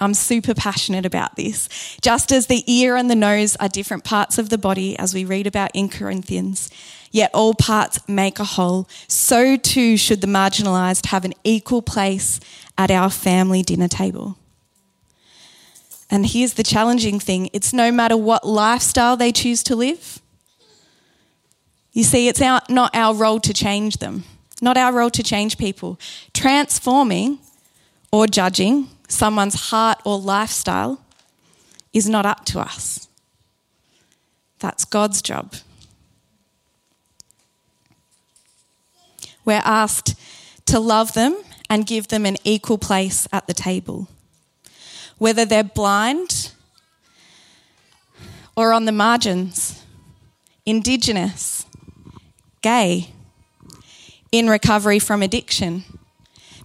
I'm 0.00 0.14
super 0.14 0.54
passionate 0.54 1.06
about 1.06 1.36
this. 1.36 1.96
Just 2.02 2.30
as 2.30 2.46
the 2.46 2.64
ear 2.70 2.96
and 2.96 3.10
the 3.10 3.14
nose 3.14 3.56
are 3.56 3.68
different 3.68 4.04
parts 4.04 4.36
of 4.38 4.50
the 4.50 4.58
body, 4.58 4.98
as 4.98 5.14
we 5.14 5.24
read 5.24 5.46
about 5.46 5.70
in 5.72 5.88
Corinthians, 5.88 6.70
yet 7.10 7.30
all 7.32 7.54
parts 7.54 8.06
make 8.06 8.38
a 8.38 8.44
whole, 8.44 8.88
so 9.08 9.56
too 9.56 9.96
should 9.96 10.20
the 10.20 10.26
marginalised 10.26 11.06
have 11.06 11.24
an 11.24 11.32
equal 11.44 11.80
place 11.80 12.40
at 12.76 12.90
our 12.90 13.08
family 13.08 13.62
dinner 13.62 13.88
table. 13.88 14.36
And 16.10 16.26
here's 16.26 16.54
the 16.54 16.62
challenging 16.62 17.18
thing 17.18 17.48
it's 17.52 17.72
no 17.72 17.90
matter 17.90 18.16
what 18.16 18.46
lifestyle 18.46 19.16
they 19.16 19.32
choose 19.32 19.62
to 19.64 19.74
live. 19.74 20.20
You 21.92 22.04
see, 22.04 22.28
it's 22.28 22.42
our, 22.42 22.60
not 22.68 22.94
our 22.94 23.14
role 23.14 23.40
to 23.40 23.54
change 23.54 23.96
them, 23.96 24.24
not 24.60 24.76
our 24.76 24.92
role 24.92 25.10
to 25.10 25.22
change 25.22 25.56
people. 25.56 25.98
Transforming 26.34 27.38
or 28.12 28.26
judging 28.26 28.88
someone's 29.08 29.70
heart 29.70 30.00
or 30.04 30.18
lifestyle 30.18 31.00
is 31.92 32.08
not 32.08 32.26
up 32.26 32.44
to 32.46 32.60
us. 32.60 33.08
That's 34.58 34.84
God's 34.84 35.22
job. 35.22 35.54
We're 39.44 39.62
asked 39.64 40.14
to 40.66 40.80
love 40.80 41.12
them 41.12 41.36
and 41.70 41.86
give 41.86 42.08
them 42.08 42.26
an 42.26 42.36
equal 42.44 42.78
place 42.78 43.28
at 43.32 43.46
the 43.46 43.54
table. 43.54 44.08
Whether 45.18 45.44
they're 45.44 45.64
blind 45.64 46.52
or 48.56 48.72
on 48.72 48.84
the 48.84 48.92
margins, 48.92 49.82
Indigenous, 50.64 51.64
gay, 52.60 53.10
in 54.32 54.48
recovery 54.48 54.98
from 54.98 55.22
addiction 55.22 55.84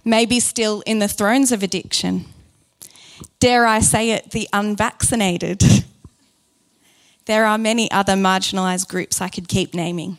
maybe 0.04 0.40
still 0.40 0.82
in 0.86 0.98
the 0.98 1.08
thrones 1.08 1.52
of 1.52 1.62
addiction. 1.62 2.26
Dare 3.40 3.66
I 3.66 3.80
say 3.80 4.10
it, 4.10 4.30
the 4.30 4.48
unvaccinated. 4.52 5.62
There 7.26 7.44
are 7.44 7.58
many 7.58 7.90
other 7.90 8.14
marginalised 8.14 8.88
groups 8.88 9.20
I 9.20 9.28
could 9.28 9.48
keep 9.48 9.74
naming. 9.74 10.18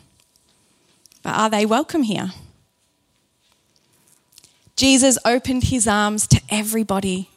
But 1.22 1.34
are 1.34 1.50
they 1.50 1.66
welcome 1.66 2.02
here? 2.02 2.32
Jesus 4.76 5.18
opened 5.24 5.64
his 5.64 5.86
arms 5.86 6.26
to 6.28 6.40
everybody. 6.50 7.30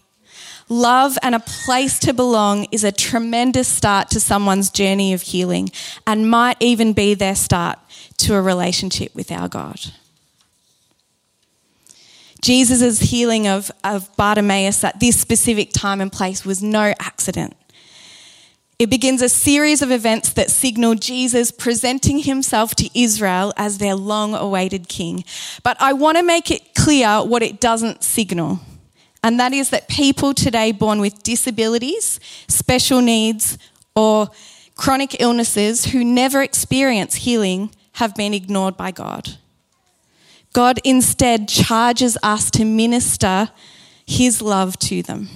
Love 0.70 1.18
and 1.22 1.36
a 1.36 1.40
place 1.40 2.00
to 2.00 2.14
belong 2.14 2.66
is 2.72 2.84
a 2.84 2.92
tremendous 2.92 3.68
start 3.68 4.10
to 4.10 4.20
someone's 4.20 4.70
journey 4.70 5.14
of 5.14 5.22
healing 5.22 5.70
and 6.06 6.30
might 6.30 6.58
even 6.60 6.94
be 6.94 7.14
their 7.14 7.36
start 7.36 7.78
to 8.18 8.36
a 8.36 8.42
relationship 8.42 9.14
with 9.16 9.32
our 9.32 9.48
God. 9.48 9.80
Jesus' 12.48 13.00
healing 13.00 13.46
of, 13.46 13.70
of 13.84 14.16
Bartimaeus 14.16 14.82
at 14.86 15.01
this 15.01 15.20
specific 15.20 15.74
time 15.74 16.00
and 16.00 16.10
place 16.10 16.46
was 16.46 16.63
no 16.63 16.94
accident. 16.98 17.58
It 18.80 18.89
begins 18.89 19.22
a 19.22 19.27
series 19.27 19.82
of 19.82 19.92
events 19.92 20.32
that 20.32 20.50
signal 20.50 20.96
Jesus 20.96 21.51
presenting 21.51 22.20
himself 22.20 22.74
to 22.75 22.89
Israel 22.98 23.51
as 23.58 23.80
their 23.80 23.96
long 23.96 24.34
awaited 24.34 24.88
king. 24.88 25.25
But 25.62 25.75
I 25.82 25.92
want 25.92 26.20
to 26.20 26.24
make 26.24 26.50
it 26.50 26.74
clear 26.74 27.22
what 27.22 27.44
it 27.44 27.60
doesn't 27.60 28.01
signal. 28.01 28.62
And 29.22 29.38
that 29.42 29.51
is 29.51 29.70
that 29.72 29.89
people 29.89 30.34
today 30.34 30.72
born 30.72 31.01
with 31.01 31.24
disabilities, 31.24 32.18
special 32.48 33.01
needs, 33.01 33.58
or 33.94 34.30
chronic 34.75 35.20
illnesses 35.20 35.88
who 35.88 36.01
never 36.01 36.42
experience 36.42 37.16
healing 37.16 37.75
have 37.96 38.16
been 38.16 38.34
ignored 38.34 38.77
by 38.77 38.92
God. 38.92 39.38
God 40.54 40.80
instead 40.84 41.48
charges 41.48 42.18
us 42.24 42.50
to 42.51 42.66
minister 42.66 43.50
his 44.06 44.42
love 44.42 44.77
to 44.80 45.04
them. 45.04 45.30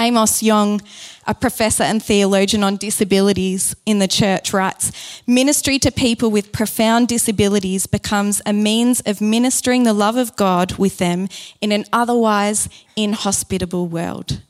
Amos 0.00 0.42
Yong, 0.42 0.80
a 1.26 1.34
professor 1.34 1.82
and 1.82 2.02
theologian 2.02 2.64
on 2.64 2.78
disabilities 2.78 3.76
in 3.84 3.98
the 3.98 4.08
church, 4.08 4.54
writes 4.54 5.22
Ministry 5.26 5.78
to 5.78 5.92
people 5.92 6.30
with 6.30 6.52
profound 6.52 7.06
disabilities 7.08 7.86
becomes 7.86 8.40
a 8.46 8.52
means 8.54 9.02
of 9.02 9.20
ministering 9.20 9.82
the 9.82 9.92
love 9.92 10.16
of 10.16 10.34
God 10.36 10.78
with 10.78 10.96
them 10.96 11.28
in 11.60 11.70
an 11.70 11.84
otherwise 11.92 12.70
inhospitable 12.96 13.86
world. 13.88 14.40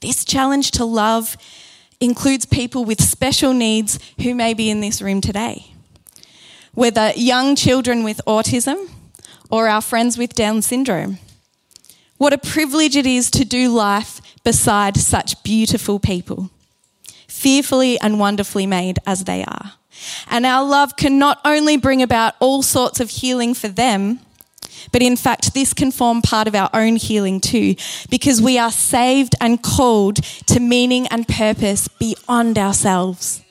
This 0.00 0.24
challenge 0.24 0.70
to 0.72 0.84
love 0.84 1.36
includes 2.00 2.46
people 2.46 2.84
with 2.84 3.02
special 3.02 3.52
needs 3.52 3.98
who 4.20 4.34
may 4.34 4.54
be 4.54 4.70
in 4.70 4.80
this 4.80 5.02
room 5.02 5.20
today 5.20 5.71
whether 6.74 7.12
young 7.16 7.54
children 7.54 8.02
with 8.02 8.20
autism 8.26 8.88
or 9.50 9.68
our 9.68 9.82
friends 9.82 10.16
with 10.16 10.34
Down 10.34 10.62
syndrome. 10.62 11.18
What 12.16 12.32
a 12.32 12.38
privilege 12.38 12.96
it 12.96 13.06
is 13.06 13.30
to 13.32 13.44
do 13.44 13.68
life 13.68 14.20
beside 14.44 14.96
such 14.96 15.42
beautiful 15.42 15.98
people, 15.98 16.50
fearfully 17.28 18.00
and 18.00 18.18
wonderfully 18.18 18.66
made 18.66 18.98
as 19.06 19.24
they 19.24 19.44
are. 19.44 19.74
And 20.30 20.46
our 20.46 20.64
love 20.64 20.96
can 20.96 21.18
not 21.18 21.40
only 21.44 21.76
bring 21.76 22.02
about 22.02 22.34
all 22.40 22.62
sorts 22.62 23.00
of 23.00 23.10
healing 23.10 23.54
for 23.54 23.68
them, 23.68 24.20
but 24.90 25.02
in 25.02 25.16
fact, 25.16 25.54
this 25.54 25.74
can 25.74 25.92
form 25.92 26.22
part 26.22 26.48
of 26.48 26.54
our 26.54 26.70
own 26.72 26.96
healing 26.96 27.40
too, 27.40 27.76
because 28.10 28.40
we 28.40 28.58
are 28.58 28.70
saved 28.70 29.34
and 29.40 29.62
called 29.62 30.16
to 30.46 30.60
meaning 30.60 31.06
and 31.08 31.28
purpose 31.28 31.88
beyond 31.88 32.58
ourselves. 32.58 33.42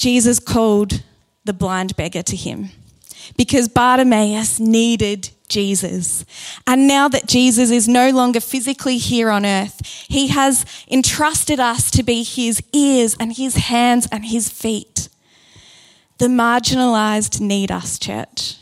Jesus 0.00 0.38
called 0.40 1.02
the 1.44 1.52
blind 1.52 1.94
beggar 1.94 2.22
to 2.22 2.34
him 2.34 2.70
because 3.36 3.68
Bartimaeus 3.68 4.58
needed 4.58 5.28
Jesus. 5.46 6.24
And 6.66 6.88
now 6.88 7.06
that 7.08 7.26
Jesus 7.26 7.70
is 7.70 7.86
no 7.86 8.08
longer 8.08 8.40
physically 8.40 8.96
here 8.96 9.30
on 9.30 9.44
earth, 9.44 10.06
he 10.08 10.28
has 10.28 10.64
entrusted 10.90 11.60
us 11.60 11.90
to 11.90 12.02
be 12.02 12.22
his 12.22 12.62
ears 12.72 13.14
and 13.20 13.36
his 13.36 13.56
hands 13.56 14.08
and 14.10 14.24
his 14.24 14.48
feet. 14.48 15.10
The 16.16 16.28
marginalized 16.28 17.38
need 17.38 17.70
us, 17.70 17.98
church. 17.98 18.56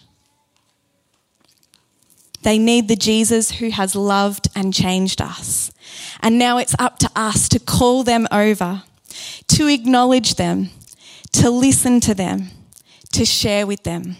They 2.42 2.59
need 2.59 2.88
the 2.88 2.97
Jesus 2.97 3.52
who 3.52 3.71
has 3.71 3.95
loved 3.95 4.49
and 4.57 4.75
changed 4.75 5.21
us. 5.21 5.71
And 6.21 6.37
now 6.37 6.59
it's 6.59 6.75
up 6.80 6.99
to 6.99 7.11
us 7.14 7.49
to 7.50 7.61
call 7.61 8.02
them 8.02 8.26
over, 8.33 8.83
to 9.49 9.68
acknowledge 9.68 10.35
them, 10.35 10.71
to 11.33 11.51
listen 11.51 12.01
to 12.01 12.15
them, 12.15 12.49
to 13.13 13.25
share 13.25 13.67
with 13.67 13.83
them. 13.83 14.17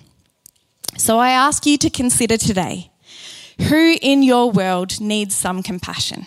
So 0.97 1.19
I 1.19 1.31
ask 1.31 1.67
you 1.67 1.79
to 1.79 1.91
consider 1.91 2.37
today 2.37 2.91
who 3.61 3.97
in 4.01 4.23
your 4.23 4.51
world 4.51 5.01
needs 5.01 5.35
some 5.35 5.63
compassion? 5.63 6.27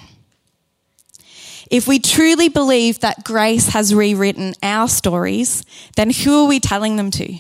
If 1.70 1.88
we 1.88 2.00
truly 2.00 2.50
believe 2.50 3.00
that 3.00 3.24
grace 3.24 3.70
has 3.70 3.96
rewritten 3.96 4.54
our 4.62 4.90
stories, 4.90 5.64
then 5.96 6.10
who 6.10 6.44
are 6.44 6.48
we 6.48 6.60
telling 6.60 6.98
them 6.98 7.10
to? 7.12 7.40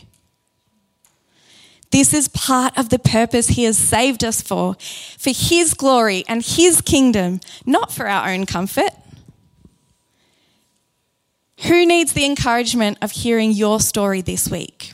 This 1.91 2.13
is 2.13 2.29
part 2.29 2.77
of 2.77 2.87
the 2.87 2.99
purpose 2.99 3.49
He 3.49 3.65
has 3.65 3.77
saved 3.77 4.23
us 4.23 4.41
for, 4.41 4.75
for 5.17 5.31
His 5.31 5.73
glory 5.73 6.23
and 6.29 6.41
His 6.45 6.79
kingdom, 6.79 7.41
not 7.65 7.91
for 7.91 8.07
our 8.07 8.29
own 8.29 8.45
comfort. 8.45 8.91
Who 11.67 11.85
needs 11.85 12.13
the 12.13 12.25
encouragement 12.25 12.97
of 13.01 13.11
hearing 13.11 13.51
your 13.51 13.79
story 13.79 14.21
this 14.21 14.49
week 14.49 14.93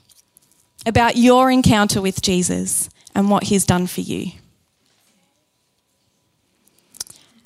about 0.86 1.16
your 1.16 1.50
encounter 1.50 2.02
with 2.02 2.22
Jesus 2.22 2.90
and 3.16 3.30
what 3.30 3.44
he's 3.44 3.66
done 3.66 3.88
for 3.88 4.02
you? 4.02 4.32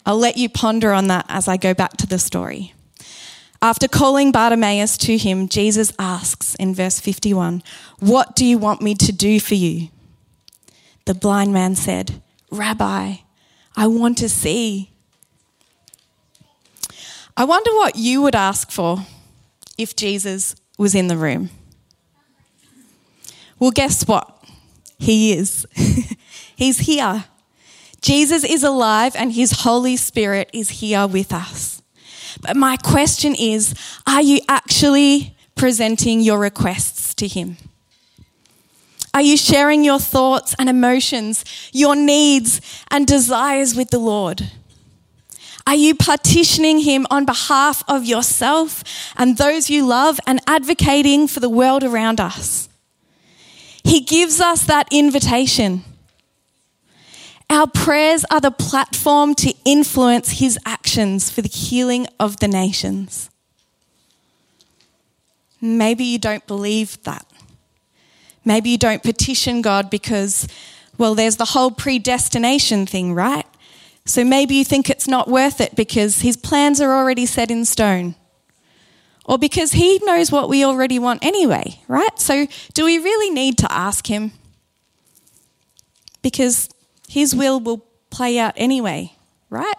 I'll 0.06 0.18
let 0.18 0.38
you 0.38 0.50
ponder 0.50 0.92
on 0.92 1.08
that 1.08 1.26
as 1.30 1.48
I 1.48 1.58
go 1.58 1.74
back 1.74 1.98
to 1.98 2.08
the 2.08 2.18
story. 2.18 2.74
After 3.62 3.88
calling 3.88 4.32
Bartimaeus 4.32 4.98
to 4.98 5.18
him, 5.18 5.48
Jesus 5.48 5.94
asks 6.00 6.56
in 6.56 6.74
verse 6.74 7.00
51, 7.00 7.62
What 8.00 8.36
do 8.36 8.44
you 8.44 8.58
want 8.58 8.82
me 8.82 8.96
to 8.96 9.12
do 9.12 9.40
for 9.40 9.54
you? 9.54 9.90
The 11.06 11.14
blind 11.14 11.54
man 11.54 11.76
said, 11.76 12.22
Rabbi, 12.50 13.18
I 13.76 13.88
want 13.88 14.18
to 14.18 14.30
see. 14.30 14.91
I 17.42 17.44
wonder 17.44 17.72
what 17.72 17.96
you 17.96 18.22
would 18.22 18.36
ask 18.36 18.70
for 18.70 19.00
if 19.76 19.96
Jesus 19.96 20.56
was 20.78 20.94
in 20.94 21.08
the 21.08 21.18
room. 21.18 21.50
Well, 23.58 23.72
guess 23.72 24.08
what? 24.08 24.46
He 25.00 25.34
is. 25.34 25.66
He's 26.56 26.78
here. 26.82 27.26
Jesus 28.00 28.44
is 28.44 28.64
alive 28.64 29.16
and 29.16 29.34
his 29.34 29.64
Holy 29.64 29.96
Spirit 29.96 30.52
is 30.54 30.70
here 30.70 31.08
with 31.08 31.34
us. 31.34 31.82
But 32.42 32.58
my 32.58 32.78
question 32.78 33.34
is 33.34 33.74
are 34.06 34.22
you 34.22 34.42
actually 34.48 35.36
presenting 35.56 36.22
your 36.22 36.38
requests 36.38 37.16
to 37.16 37.28
Him? 37.28 37.58
Are 39.16 39.24
you 39.24 39.36
sharing 39.36 39.84
your 39.84 40.00
thoughts 40.00 40.54
and 40.60 40.70
emotions, 40.70 41.44
your 41.74 41.96
needs 41.96 42.62
and 42.92 43.08
desires 43.08 43.76
with 43.76 43.90
the 43.90 43.98
Lord? 43.98 44.52
Are 45.68 45.76
you 45.76 45.96
partitioning 45.96 46.80
Him 46.80 47.06
on 47.10 47.26
behalf 47.26 47.84
of 47.88 48.06
yourself 48.06 48.84
and 49.16 49.38
those 49.38 49.70
you 49.70 49.86
love 49.86 50.20
and 50.26 50.40
advocating 50.48 51.28
for 51.28 51.40
the 51.40 51.50
world 51.50 51.84
around 51.84 52.20
us? 52.20 52.68
He 53.84 54.02
gives 54.02 54.40
us 54.40 54.64
that 54.66 54.88
invitation. 54.92 55.84
Our 57.50 57.68
prayers 57.68 58.24
are 58.32 58.40
the 58.40 58.52
platform 58.52 59.36
to 59.36 59.54
influence 59.66 60.40
His 60.40 60.58
actions 60.66 61.30
for 61.30 61.42
the 61.42 61.50
healing 61.50 62.08
of 62.20 62.38
the 62.38 62.48
nations. 62.48 63.30
Maybe 65.60 66.04
you 66.04 66.18
don't 66.18 66.46
believe 66.48 67.02
that. 67.04 67.26
Maybe 68.44 68.72
you 68.72 68.78
don't 68.78 69.04
petition 69.04 69.62
God 69.62 69.90
because, 69.90 70.48
well, 70.98 71.14
there's 71.14 71.36
the 71.36 71.46
whole 71.46 71.70
predestination 71.70 72.88
thing, 72.88 73.14
right? 73.14 73.46
So 74.06 74.24
maybe 74.24 74.56
you 74.56 74.66
think 74.66 74.90
it's 74.90 75.08
not 75.08 75.28
worth 75.28 75.62
it 75.62 75.76
because 75.76 76.22
his 76.22 76.36
plans 76.36 76.82
are 76.82 76.94
already 76.94 77.26
set 77.26 77.52
in 77.52 77.66
stone. 77.66 78.16
Or 79.26 79.38
because 79.38 79.74
he 79.74 80.00
knows 80.04 80.32
what 80.32 80.50
we 80.50 80.66
already 80.66 80.98
want 80.98 81.24
anyway, 81.24 81.80
right? 81.88 82.20
So 82.20 82.48
do 82.74 82.86
we 82.86 82.98
really 82.98 83.34
need 83.34 83.58
to 83.60 83.72
ask 83.72 84.08
him? 84.08 84.32
Because 86.22 86.70
his 87.08 87.36
will 87.36 87.60
will 87.60 87.86
play 88.10 88.40
out 88.40 88.54
anyway, 88.58 89.14
right? 89.50 89.76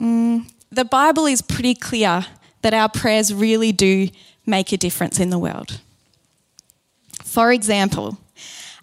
Mm, 0.00 0.50
the 0.70 0.84
Bible 0.84 1.26
is 1.26 1.42
pretty 1.42 1.74
clear 1.74 2.24
that 2.62 2.72
our 2.72 2.88
prayers 2.88 3.34
really 3.34 3.72
do 3.72 4.08
make 4.46 4.72
a 4.72 4.76
difference 4.76 5.20
in 5.20 5.30
the 5.30 5.38
world. 5.38 5.80
For 7.24 7.52
example, 7.52 8.18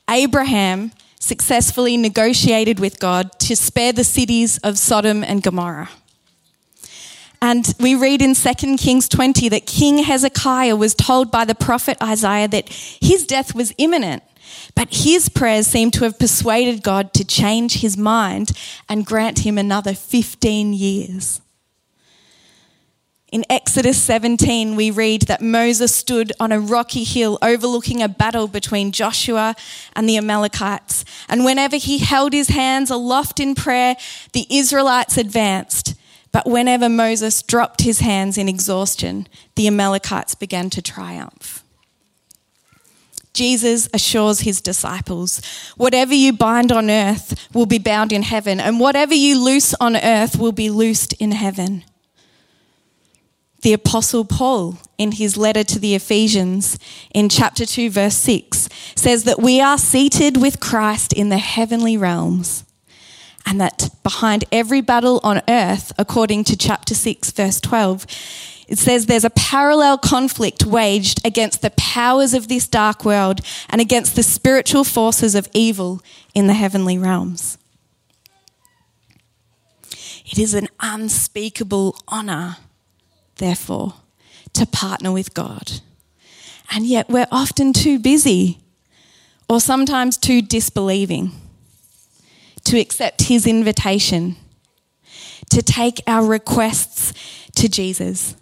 Abraham 0.10 0.92
successfully 1.19 1.97
negotiated 1.97 2.79
with 2.79 2.99
God 2.99 3.38
to 3.39 3.55
spare 3.55 3.91
the 3.91 4.03
cities 4.03 4.57
of 4.59 4.77
Sodom 4.77 5.23
and 5.23 5.43
Gomorrah. 5.43 5.89
And 7.41 7.73
we 7.79 7.95
read 7.95 8.21
in 8.21 8.33
2 8.33 8.77
Kings 8.77 9.07
20 9.07 9.49
that 9.49 9.65
King 9.65 9.99
Hezekiah 9.99 10.75
was 10.75 10.93
told 10.93 11.31
by 11.31 11.45
the 11.45 11.55
prophet 11.55 11.97
Isaiah 12.01 12.47
that 12.49 12.69
his 12.69 13.25
death 13.25 13.55
was 13.55 13.73
imminent. 13.77 14.23
But 14.75 14.89
his 14.91 15.29
prayers 15.29 15.67
seem 15.67 15.91
to 15.91 16.03
have 16.03 16.19
persuaded 16.19 16.83
God 16.83 17.13
to 17.13 17.23
change 17.23 17.81
his 17.81 17.97
mind 17.97 18.51
and 18.89 19.05
grant 19.05 19.39
him 19.39 19.57
another 19.57 19.93
15 19.93 20.73
years. 20.73 21.41
In 23.31 23.45
Exodus 23.48 24.01
17, 24.01 24.75
we 24.75 24.89
read 24.89 25.24
that 25.24 25.39
Moses 25.41 25.93
stood 25.93 26.33
on 26.39 26.51
a 26.51 26.59
rocky 26.59 27.03
hill 27.03 27.38
overlooking 27.43 28.01
a 28.01 28.09
battle 28.09 28.48
between 28.48 28.91
Joshua 28.91 29.55
and 29.95 30.09
the 30.09 30.17
Amalekites. 30.17 31.05
And 31.27 31.45
whenever 31.45 31.75
he 31.75 32.00
held 32.00 32.33
his 32.33 32.48
hands 32.48 32.89
aloft 32.89 33.39
in 33.39 33.53
prayer, 33.53 33.95
the 34.33 34.48
Israelites 34.50 35.15
advanced. 35.15 35.93
But 36.31 36.48
whenever 36.48 36.89
Moses 36.89 37.43
dropped 37.43 37.81
his 37.81 38.00
hands 38.00 38.36
in 38.36 38.50
exhaustion, 38.50 39.27
the 39.55 39.67
Amalekites 39.67 40.33
began 40.33 40.71
to 40.71 40.81
triumph. 40.81 41.63
Jesus 43.33 43.88
assures 43.93 44.39
his 44.39 44.59
disciples 44.59 45.39
whatever 45.77 46.15
you 46.15 46.33
bind 46.33 46.71
on 46.71 46.89
earth 46.89 47.48
will 47.53 47.67
be 47.67 47.77
bound 47.77 48.12
in 48.12 48.24
heaven, 48.24 48.59
and 48.59 48.79
whatever 48.79 49.13
you 49.13 49.39
loose 49.39 49.75
on 49.75 49.95
earth 49.95 50.38
will 50.38 50.51
be 50.51 50.71
loosed 50.71 51.13
in 51.13 51.31
heaven. 51.31 51.83
The 53.62 53.74
Apostle 53.74 54.24
Paul, 54.24 54.80
in 54.98 55.13
his 55.13 55.36
letter 55.36 55.63
to 55.66 55.80
the 55.80 55.94
Ephesians, 55.94 56.80
in 57.13 57.28
chapter 57.28 57.66
2, 57.66 57.89
verse 57.89 58.16
6, 58.16 58.70
says 58.96 59.25
that 59.25 59.42
we 59.42 59.60
are 59.60 59.78
seated 59.78 60.38
with 60.38 60.62
Christ 60.62 61.12
in 61.12 61.30
the 61.30 61.38
heavenly 61.38 61.98
realms, 61.98 62.63
and 63.46 63.60
that 63.60 63.89
behind 64.01 64.45
every 64.52 64.80
battle 64.80 65.19
on 65.24 65.41
earth, 65.48 65.91
according 65.98 66.45
to 66.45 66.56
chapter 66.56 66.95
6, 66.95 67.32
verse 67.32 67.60
12, 67.60 68.06
it 68.69 68.78
says 68.78 69.08
there's 69.08 69.26
a 69.26 69.32
parallel 69.32 69.98
conflict 69.98 70.65
waged 70.65 71.26
against 71.26 71.62
the 71.62 71.72
powers 71.72 72.34
of 72.34 72.48
this 72.48 72.67
dark 72.67 73.04
world 73.04 73.41
and 73.67 73.82
against 73.82 74.15
the 74.15 74.24
spiritual 74.24 74.84
forces 74.84 75.34
of 75.36 75.50
evil 75.54 76.02
in 76.36 76.48
the 76.48 76.54
heavenly 76.54 76.98
realms. 76.98 77.58
It 80.32 80.38
is 80.38 80.54
an 80.54 80.69
unspeakable 80.80 81.98
honour 82.08 82.58
therefore, 83.39 83.95
to 84.54 84.65
partner 84.65 85.12
with 85.12 85.34
God. 85.34 85.82
And 86.71 86.86
yet 86.86 87.10
we're 87.10 87.28
often 87.32 87.73
too 87.73 87.97
busy 87.97 88.60
or 89.47 89.60
sometimes 89.60 90.17
too 90.17 90.41
disbelieving 90.41 91.32
to 92.65 92.80
accept 92.80 93.23
his 93.23 93.47
invitation, 93.47 94.36
to 95.49 95.62
take 95.63 96.02
our 96.06 96.23
requests 96.23 97.13
to 97.56 97.67
Jesus. 97.67 98.36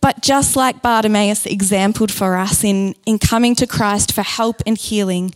But 0.00 0.22
just 0.22 0.56
like 0.56 0.80
Bartimaeus 0.80 1.44
exampled 1.44 2.10
for 2.10 2.36
us 2.36 2.64
in, 2.64 2.94
in 3.04 3.18
coming 3.18 3.54
to 3.56 3.66
Christ 3.66 4.12
for 4.12 4.22
help 4.22 4.62
and 4.64 4.78
healing, 4.78 5.34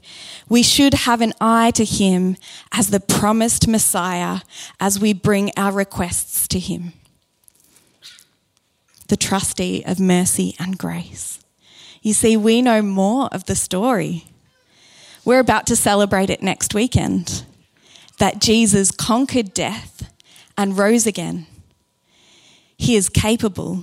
we 0.49 0.63
should 0.63 0.95
have 0.95 1.21
an 1.21 1.35
eye 1.39 1.71
to 1.73 1.85
him 1.85 2.39
as 2.73 2.89
the 2.89 3.01
promised 3.01 3.69
Messiah 3.69 4.41
as 4.81 4.99
we 4.99 5.13
bring 5.13 5.51
our 5.59 5.73
requests 5.73 6.49
to 6.49 6.59
him 6.59 6.95
the 9.09 9.17
trustee 9.17 9.83
of 9.87 10.01
mercy 10.01 10.55
and 10.59 10.79
grace. 10.79 11.41
You 12.03 12.13
see, 12.13 12.37
we 12.37 12.63
know 12.63 12.83
more 12.83 13.29
of 13.33 13.45
the 13.45 13.55
story. 13.55 14.27
We're 15.25 15.41
about 15.41 15.67
to 15.69 15.77
celebrate 15.77 16.31
it 16.31 16.43
next 16.43 16.75
weekend 16.75 17.45
that 18.19 18.41
Jesus 18.41 18.91
conquered 18.91 19.55
death 19.55 20.13
and 20.57 20.77
rose 20.77 21.07
again. 21.07 21.47
He 22.77 22.97
is 22.97 23.09
capable. 23.09 23.83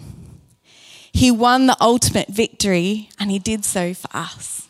He 1.12 1.32
won 1.32 1.66
the 1.66 1.76
ultimate 1.82 2.30
victory, 2.30 3.10
and 3.20 3.32
He 3.32 3.40
did 3.40 3.66
so 3.66 3.94
for 3.94 4.10
us, 4.16 4.68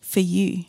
for 0.00 0.20
you. 0.20 0.64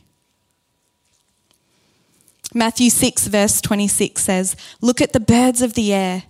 Matthew 2.54 2.90
6, 2.90 3.28
verse 3.28 3.62
26 3.62 4.22
says, 4.22 4.56
Look 4.82 5.02
at 5.02 5.14
the 5.14 5.20
birds 5.20 5.62
of 5.62 5.74
the 5.74 5.94
air. 5.94 6.24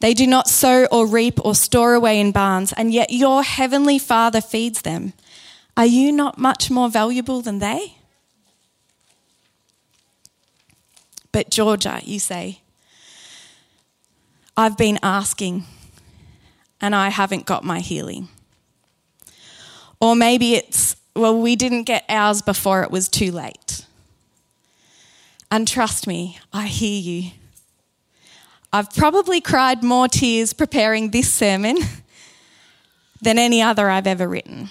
They 0.00 0.14
do 0.14 0.26
not 0.26 0.48
sow 0.48 0.86
or 0.86 1.06
reap 1.06 1.44
or 1.44 1.54
store 1.54 1.94
away 1.94 2.18
in 2.18 2.32
barns, 2.32 2.72
and 2.72 2.92
yet 2.92 3.12
your 3.12 3.42
heavenly 3.42 3.98
Father 3.98 4.40
feeds 4.40 4.82
them. 4.82 5.12
Are 5.76 5.86
you 5.86 6.10
not 6.10 6.38
much 6.38 6.70
more 6.70 6.88
valuable 6.88 7.42
than 7.42 7.58
they? 7.58 7.96
But 11.32 11.50
Georgia, 11.50 12.00
you 12.02 12.18
say, 12.18 12.60
I've 14.56 14.76
been 14.76 14.98
asking 15.02 15.64
and 16.80 16.94
I 16.94 17.08
haven't 17.08 17.46
got 17.46 17.64
my 17.64 17.80
healing. 17.80 18.28
Or 20.00 20.16
maybe 20.16 20.54
it's, 20.54 20.96
well, 21.14 21.38
we 21.40 21.56
didn't 21.56 21.84
get 21.84 22.04
ours 22.08 22.42
before 22.42 22.82
it 22.82 22.90
was 22.90 23.08
too 23.08 23.30
late. 23.30 23.84
And 25.50 25.68
trust 25.68 26.06
me, 26.06 26.38
I 26.52 26.66
hear 26.66 27.00
you. 27.00 27.30
I've 28.72 28.94
probably 28.94 29.40
cried 29.40 29.82
more 29.82 30.06
tears 30.06 30.52
preparing 30.52 31.10
this 31.10 31.32
sermon 31.32 31.76
than 33.22 33.38
any 33.38 33.60
other 33.60 33.90
I've 33.90 34.06
ever 34.06 34.28
written. 34.28 34.70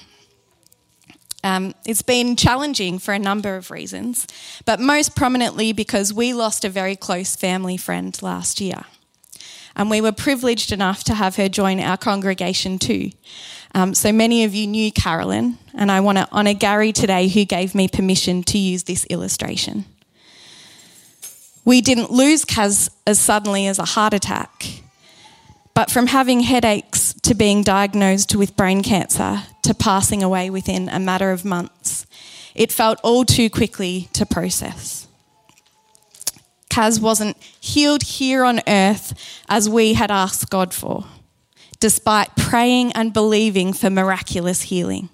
Um, 1.43 1.73
it's 1.85 2.01
been 2.01 2.35
challenging 2.35 2.99
for 2.99 3.13
a 3.13 3.19
number 3.19 3.55
of 3.55 3.71
reasons, 3.71 4.27
but 4.65 4.79
most 4.79 5.15
prominently 5.15 5.71
because 5.71 6.13
we 6.13 6.33
lost 6.33 6.65
a 6.65 6.69
very 6.69 6.95
close 6.95 7.35
family 7.35 7.77
friend 7.77 8.17
last 8.21 8.59
year. 8.59 8.83
And 9.75 9.89
we 9.89 10.01
were 10.01 10.11
privileged 10.11 10.73
enough 10.73 11.03
to 11.05 11.13
have 11.13 11.37
her 11.37 11.47
join 11.47 11.79
our 11.79 11.95
congregation 11.95 12.79
too. 12.79 13.11
Um, 13.73 13.93
so 13.93 14.11
many 14.11 14.43
of 14.43 14.53
you 14.53 14.67
knew 14.67 14.91
Carolyn, 14.91 15.57
and 15.73 15.91
I 15.91 16.01
want 16.01 16.17
to 16.17 16.29
honour 16.31 16.53
Gary 16.53 16.91
today 16.91 17.27
who 17.29 17.45
gave 17.45 17.75
me 17.75 17.87
permission 17.87 18.43
to 18.43 18.57
use 18.57 18.83
this 18.83 19.05
illustration. 19.05 19.85
We 21.69 21.81
didn't 21.81 22.09
lose 22.09 22.45
Kaz 22.45 22.89
as 23.05 23.19
suddenly 23.19 23.67
as 23.67 23.77
a 23.77 23.85
heart 23.85 24.15
attack. 24.15 24.81
But 25.75 25.91
from 25.91 26.07
having 26.07 26.39
headaches 26.39 27.13
to 27.21 27.35
being 27.35 27.61
diagnosed 27.61 28.35
with 28.35 28.57
brain 28.57 28.81
cancer 28.81 29.43
to 29.61 29.75
passing 29.75 30.23
away 30.23 30.49
within 30.49 30.89
a 30.89 30.97
matter 30.97 31.29
of 31.29 31.45
months, 31.45 32.07
it 32.55 32.71
felt 32.71 32.99
all 33.03 33.23
too 33.23 33.51
quickly 33.51 34.09
to 34.13 34.25
process. 34.25 35.07
Kaz 36.71 36.99
wasn't 36.99 37.37
healed 37.59 38.01
here 38.01 38.43
on 38.43 38.61
earth 38.67 39.13
as 39.47 39.69
we 39.69 39.93
had 39.93 40.09
asked 40.09 40.49
God 40.49 40.73
for, 40.73 41.05
despite 41.79 42.35
praying 42.35 42.93
and 42.93 43.13
believing 43.13 43.73
for 43.73 43.91
miraculous 43.91 44.63
healing. 44.63 45.09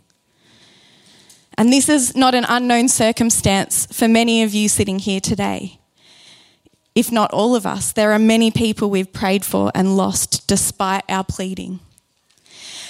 And 1.58 1.74
this 1.74 1.90
is 1.90 2.16
not 2.16 2.34
an 2.34 2.46
unknown 2.48 2.88
circumstance 2.88 3.88
for 3.88 4.08
many 4.08 4.42
of 4.42 4.54
you 4.54 4.70
sitting 4.70 5.00
here 5.00 5.20
today. 5.20 5.80
If 6.96 7.12
not 7.12 7.32
all 7.32 7.56
of 7.56 7.66
us, 7.66 7.92
there 7.92 8.14
are 8.14 8.20
many 8.20 8.50
people 8.50 8.90
we've 8.90 9.12
prayed 9.12 9.44
for 9.44 9.70
and 9.76 9.98
lost 9.98 10.48
despite 10.48 11.04
our 11.10 11.26
pleading. 11.26 11.82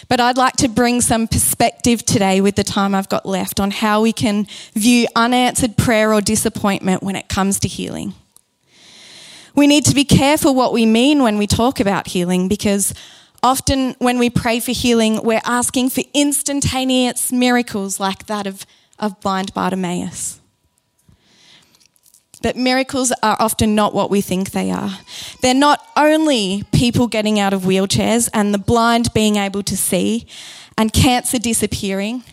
But 0.08 0.20
I'd 0.20 0.38
like 0.38 0.56
to 0.58 0.68
bring 0.68 1.02
some 1.02 1.28
perspective 1.28 2.06
today 2.06 2.40
with 2.40 2.56
the 2.56 2.64
time 2.64 2.94
I've 2.94 3.10
got 3.10 3.26
left 3.26 3.60
on 3.60 3.72
how 3.72 4.02
we 4.02 4.14
can 4.14 4.46
view 4.74 5.08
unanswered 5.16 5.78
prayer 5.78 6.14
or 6.14 6.22
disappointment 6.22 7.02
when 7.02 7.16
it 7.16 7.28
comes 7.28 7.60
to 7.62 7.68
healing. 7.68 8.14
We 9.56 9.68
need 9.68 9.86
to 9.86 9.96
be 9.96 10.06
careful 10.06 10.54
what 10.54 10.74
we 10.74 10.86
mean 10.86 11.24
when 11.24 11.38
we 11.38 11.48
talk 11.48 11.80
about 11.80 12.08
healing 12.10 12.48
because 12.48 12.94
often 13.42 13.96
when 14.00 14.20
we 14.20 14.30
pray 14.30 14.60
for 14.60 14.72
healing, 14.72 15.24
we're 15.24 15.42
asking 15.46 15.90
for 15.90 16.04
instantaneous 16.14 17.32
miracles 17.32 18.00
like 18.00 18.28
that 18.28 18.46
of, 18.46 18.66
of 19.00 19.20
blind 19.22 19.54
Bartimaeus. 19.54 20.40
But 22.46 22.56
miracles 22.56 23.12
are 23.24 23.36
often 23.40 23.74
not 23.74 23.96
what 23.96 24.12
we 24.12 24.22
think 24.22 24.52
they 24.52 24.70
are. 24.70 25.00
They're 25.42 25.56
not 25.56 25.84
only 25.98 26.64
people 26.72 27.08
getting 27.08 27.40
out 27.40 27.54
of 27.54 27.64
wheelchairs 27.64 28.30
and 28.36 28.54
the 28.54 28.60
blind 28.60 29.12
being 29.16 29.38
able 29.38 29.64
to 29.64 29.76
see, 29.76 30.28
and 30.78 30.94
cancer 30.94 31.40
disappearing, 31.40 32.24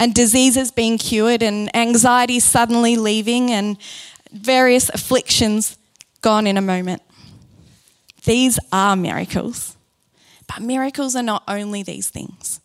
and 0.00 0.12
diseases 0.12 0.72
being 0.72 0.98
cured, 0.98 1.44
and 1.44 1.70
anxiety 1.76 2.40
suddenly 2.40 2.96
leaving, 2.96 3.52
and 3.52 3.76
various 4.32 4.88
afflictions 4.88 5.78
gone 6.22 6.48
in 6.48 6.56
a 6.56 6.60
moment. 6.60 7.00
These 8.24 8.58
are 8.72 8.96
miracles. 8.96 9.76
But 10.48 10.62
miracles 10.62 11.14
are 11.14 11.22
not 11.22 11.44
only 11.46 11.84
these 11.84 12.10
things. 12.10 12.58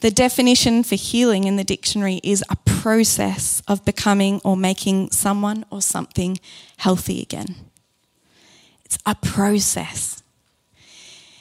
The 0.00 0.10
definition 0.10 0.82
for 0.82 0.96
healing 0.96 1.44
in 1.44 1.54
the 1.54 1.62
dictionary 1.62 2.20
is 2.24 2.42
a 2.50 2.56
process 2.84 3.62
of 3.66 3.82
becoming 3.86 4.38
or 4.44 4.58
making 4.58 5.10
someone 5.10 5.64
or 5.70 5.80
something 5.80 6.38
healthy 6.76 7.22
again. 7.22 7.54
It's 8.84 8.98
a 9.06 9.14
process. 9.14 10.22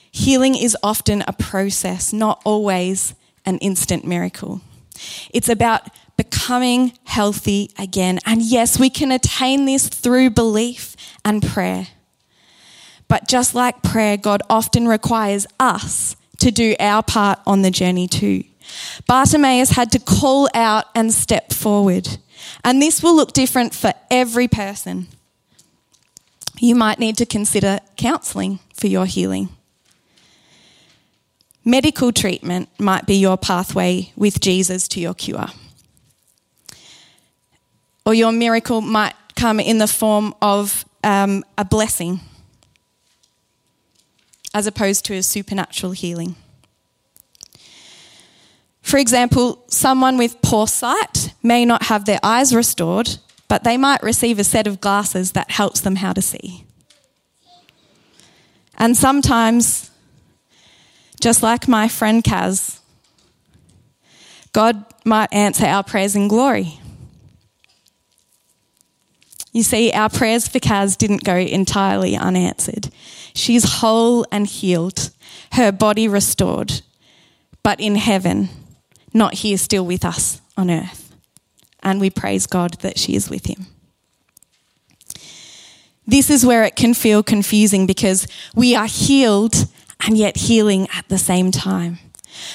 Healing 0.09 0.55
is 0.55 0.77
often 0.81 1.21
a 1.27 1.33
process, 1.33 2.13
not 2.13 2.41
always 2.45 3.13
an 3.45 3.57
instant 3.57 4.07
miracle. 4.07 4.61
It's 5.33 5.49
about 5.49 5.89
becoming 6.15 6.93
healthy 7.03 7.71
again. 7.77 8.19
And 8.25 8.41
yes, 8.41 8.79
we 8.79 8.89
can 8.89 9.11
attain 9.11 9.65
this 9.65 9.89
through 9.89 10.29
belief 10.29 10.95
and 11.25 11.43
prayer. 11.43 11.87
But 13.09 13.27
just 13.27 13.53
like 13.53 13.83
prayer, 13.83 14.15
God 14.15 14.41
often 14.49 14.87
requires 14.87 15.45
us 15.59 16.15
to 16.37 16.51
do 16.51 16.77
our 16.79 17.03
part 17.03 17.39
on 17.45 17.63
the 17.63 17.71
journey 17.71 18.07
too. 18.07 18.45
Bartimaeus 19.07 19.71
had 19.71 19.91
to 19.91 19.99
call 19.99 20.49
out 20.53 20.85
and 20.95 21.13
step 21.13 21.51
forward. 21.51 22.17
And 22.63 22.81
this 22.81 23.01
will 23.01 23.15
look 23.15 23.33
different 23.33 23.73
for 23.73 23.93
every 24.09 24.47
person. 24.47 25.07
You 26.59 26.75
might 26.75 26.99
need 26.99 27.17
to 27.17 27.25
consider 27.25 27.79
counselling 27.97 28.59
for 28.73 28.87
your 28.87 29.05
healing. 29.05 29.49
Medical 31.65 32.11
treatment 32.11 32.69
might 32.79 33.05
be 33.05 33.15
your 33.15 33.37
pathway 33.37 34.11
with 34.15 34.39
Jesus 34.39 34.87
to 34.89 34.99
your 34.99 35.13
cure. 35.13 35.47
Or 38.05 38.13
your 38.13 38.33
miracle 38.33 38.81
might 38.81 39.13
come 39.35 39.59
in 39.59 39.77
the 39.77 39.87
form 39.87 40.33
of 40.41 40.85
um, 41.03 41.43
a 41.57 41.65
blessing 41.65 42.19
as 44.53 44.67
opposed 44.67 45.05
to 45.05 45.15
a 45.15 45.23
supernatural 45.23 45.93
healing. 45.93 46.35
For 48.83 48.97
example, 48.97 49.63
someone 49.69 50.17
with 50.17 50.41
poor 50.41 50.67
sight 50.67 51.33
may 51.41 51.65
not 51.65 51.83
have 51.83 52.05
their 52.05 52.19
eyes 52.21 52.53
restored, 52.53 53.17
but 53.47 53.63
they 53.63 53.77
might 53.77 54.03
receive 54.03 54.37
a 54.37 54.43
set 54.43 54.67
of 54.67 54.81
glasses 54.81 55.31
that 55.31 55.49
helps 55.49 55.81
them 55.81 55.95
how 55.95 56.11
to 56.13 56.21
see. 56.21 56.65
And 58.77 58.95
sometimes, 58.95 59.89
just 61.21 61.41
like 61.41 61.67
my 61.67 61.87
friend 61.87 62.23
Kaz, 62.23 62.81
God 64.51 64.85
might 65.05 65.31
answer 65.31 65.65
our 65.65 65.83
prayers 65.83 66.15
in 66.15 66.27
glory. 66.27 66.77
You 69.53 69.63
see, 69.63 69.91
our 69.91 70.09
prayers 70.09 70.47
for 70.47 70.59
Kaz 70.59 70.97
didn't 70.97 71.23
go 71.23 71.37
entirely 71.37 72.17
unanswered. 72.17 72.89
She's 73.33 73.79
whole 73.79 74.25
and 74.29 74.45
healed, 74.45 75.11
her 75.53 75.71
body 75.71 76.07
restored, 76.07 76.81
but 77.63 77.79
in 77.79 77.95
heaven 77.95 78.49
not 79.13 79.35
here 79.35 79.57
still 79.57 79.85
with 79.85 80.03
us 80.03 80.41
on 80.57 80.69
earth. 80.69 81.15
And 81.81 81.99
we 81.99 82.09
praise 82.09 82.47
God 82.47 82.75
that 82.81 82.97
she 82.97 83.15
is 83.15 83.29
with 83.29 83.45
him. 83.45 83.67
This 86.05 86.29
is 86.29 86.45
where 86.45 86.63
it 86.63 86.75
can 86.75 86.93
feel 86.93 87.23
confusing 87.23 87.85
because 87.85 88.27
we 88.55 88.75
are 88.75 88.87
healed 88.87 89.67
and 90.05 90.17
yet 90.17 90.37
healing 90.37 90.87
at 90.93 91.07
the 91.07 91.17
same 91.17 91.51
time. 91.51 91.99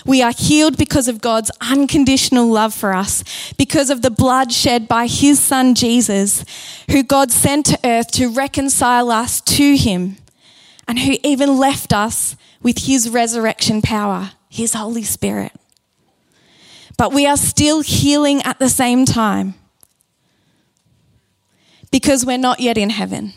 We 0.05 0.23
are 0.23 0.33
healed 0.37 0.77
because 0.77 1.09
of 1.09 1.21
God's 1.21 1.51
unconditional 1.61 2.49
love 2.49 2.75
for 2.75 2.93
us, 2.93 3.23
because 3.57 3.91
of 3.91 4.03
the 4.03 4.11
blood 4.11 4.53
shed 4.53 4.89
by 4.89 5.07
his 5.07 5.39
son 5.39 5.75
Jesus, 5.75 6.45
who 6.91 7.03
God 7.03 7.31
sent 7.31 7.67
to 7.67 7.79
earth 7.85 8.11
to 8.13 8.29
reconcile 8.29 9.11
us 9.11 9.41
to 9.43 9.77
him, 9.77 10.17
and 10.87 10.99
who 10.99 11.17
even 11.23 11.59
left 11.59 11.93
us 11.93 12.37
with 12.61 12.87
his 12.87 13.09
resurrection 13.09 13.81
power, 13.81 14.33
his 14.49 14.75
Holy 14.75 15.05
Spirit 15.05 15.53
but 16.99 17.13
we 17.13 17.27
are 17.27 17.37
still 17.37 17.81
healing 17.81 18.43
at 18.43 18.59
the 18.59 18.69
same 18.69 19.07
time 19.07 19.55
because 21.91 22.27
we're 22.27 22.37
not 22.37 22.61
yet 22.61 22.77
in 22.77 22.91
heaven. 22.91 23.33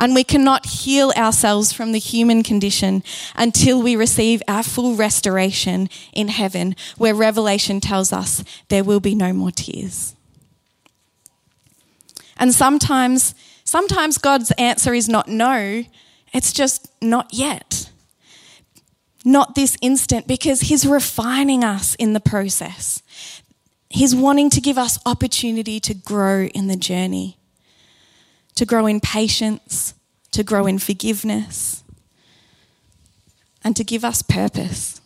And 0.00 0.14
we 0.14 0.24
cannot 0.24 0.64
heal 0.66 1.12
ourselves 1.16 1.72
from 1.72 1.92
the 1.92 1.98
human 1.98 2.42
condition 2.42 3.02
until 3.34 3.82
we 3.82 3.96
receive 3.96 4.42
our 4.48 4.62
full 4.62 4.94
restoration 4.94 5.88
in 6.12 6.28
heaven, 6.28 6.76
where 6.96 7.14
Revelation 7.14 7.80
tells 7.80 8.12
us 8.12 8.44
there 8.68 8.84
will 8.84 9.00
be 9.00 9.14
no 9.14 9.32
more 9.32 9.50
tears. 9.50 10.14
And 12.36 12.54
sometimes, 12.54 13.34
sometimes 13.64 14.18
God's 14.18 14.52
answer 14.52 14.94
is 14.94 15.08
not 15.08 15.26
no, 15.26 15.84
it's 16.32 16.52
just 16.52 16.88
not 17.02 17.34
yet 17.34 17.87
not 19.28 19.54
this 19.54 19.76
instant, 19.82 20.26
because 20.26 20.62
He's 20.62 20.86
refining 20.86 21.62
us 21.62 21.94
in 21.96 22.14
the 22.14 22.20
process. 22.20 23.02
He's 23.90 24.14
wanting 24.14 24.50
to 24.50 24.60
give 24.60 24.78
us 24.78 24.98
opportunity 25.04 25.80
to 25.80 25.94
grow 25.94 26.44
in 26.46 26.66
the 26.66 26.76
journey, 26.76 27.36
to 28.54 28.64
grow 28.64 28.86
in 28.86 29.00
patience, 29.00 29.94
to 30.30 30.42
grow 30.42 30.66
in 30.66 30.78
forgiveness, 30.78 31.84
and 33.62 33.76
to 33.76 33.84
give 33.84 34.04
us 34.04 34.22
purpose. 34.22 35.00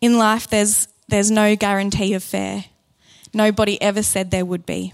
In 0.00 0.18
life, 0.18 0.48
there's, 0.48 0.88
there's 1.08 1.30
no 1.30 1.54
guarantee 1.54 2.14
of 2.14 2.22
fair. 2.22 2.64
Nobody 3.32 3.80
ever 3.82 4.02
said 4.02 4.30
there 4.30 4.44
would 4.44 4.64
be. 4.64 4.92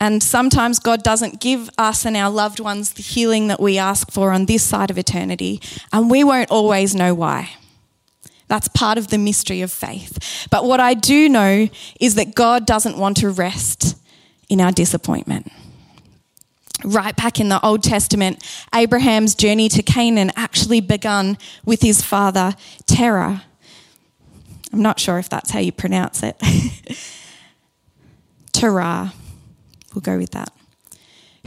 And 0.00 0.22
sometimes 0.22 0.78
God 0.78 1.02
doesn't 1.02 1.40
give 1.40 1.68
us 1.76 2.06
and 2.06 2.16
our 2.16 2.30
loved 2.30 2.58
ones 2.58 2.94
the 2.94 3.02
healing 3.02 3.48
that 3.48 3.60
we 3.60 3.76
ask 3.76 4.10
for 4.10 4.32
on 4.32 4.46
this 4.46 4.62
side 4.62 4.90
of 4.90 4.96
eternity, 4.96 5.60
and 5.92 6.10
we 6.10 6.24
won't 6.24 6.50
always 6.50 6.94
know 6.94 7.14
why. 7.14 7.50
That's 8.48 8.66
part 8.66 8.98
of 8.98 9.08
the 9.08 9.18
mystery 9.18 9.60
of 9.60 9.70
faith. 9.70 10.48
But 10.50 10.64
what 10.64 10.80
I 10.80 10.94
do 10.94 11.28
know 11.28 11.68
is 12.00 12.16
that 12.16 12.34
God 12.34 12.66
doesn't 12.66 12.98
want 12.98 13.18
to 13.18 13.30
rest 13.30 13.96
in 14.48 14.60
our 14.60 14.72
disappointment. 14.72 15.52
Right 16.82 17.14
back 17.14 17.38
in 17.38 17.50
the 17.50 17.64
Old 17.64 17.82
Testament, 17.82 18.42
Abraham's 18.74 19.34
journey 19.34 19.68
to 19.68 19.82
Canaan 19.82 20.32
actually 20.34 20.80
begun 20.80 21.36
with 21.64 21.82
his 21.82 22.02
father, 22.02 22.56
Terah. 22.86 23.44
I'm 24.72 24.82
not 24.82 24.98
sure 24.98 25.18
if 25.18 25.28
that's 25.28 25.50
how 25.50 25.60
you 25.60 25.72
pronounce 25.72 26.22
it. 26.22 26.36
Terah. 28.52 29.12
We'll 29.94 30.02
go 30.02 30.18
with 30.18 30.30
that. 30.30 30.52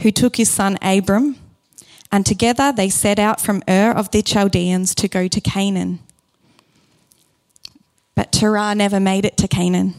Who 0.00 0.10
took 0.10 0.36
his 0.36 0.50
son 0.50 0.78
Abram, 0.82 1.36
and 2.10 2.24
together 2.26 2.72
they 2.72 2.88
set 2.88 3.18
out 3.18 3.40
from 3.40 3.62
Ur 3.68 3.92
of 3.92 4.10
the 4.10 4.22
Chaldeans 4.22 4.94
to 4.96 5.08
go 5.08 5.28
to 5.28 5.40
Canaan. 5.40 6.00
But 8.14 8.32
Terah 8.32 8.74
never 8.74 9.00
made 9.00 9.24
it 9.24 9.36
to 9.38 9.48
Canaan. 9.48 9.94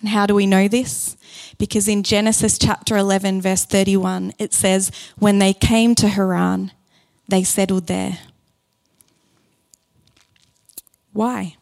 And 0.00 0.10
how 0.10 0.26
do 0.26 0.34
we 0.34 0.46
know 0.46 0.68
this? 0.68 1.16
Because 1.56 1.88
in 1.88 2.02
Genesis 2.02 2.58
chapter 2.58 2.96
11, 2.96 3.40
verse 3.40 3.64
31, 3.64 4.32
it 4.38 4.52
says, 4.52 4.90
When 5.18 5.38
they 5.38 5.54
came 5.54 5.94
to 5.94 6.08
Haran, 6.08 6.72
they 7.28 7.42
settled 7.42 7.86
there. 7.86 8.18
Why? 11.14 11.56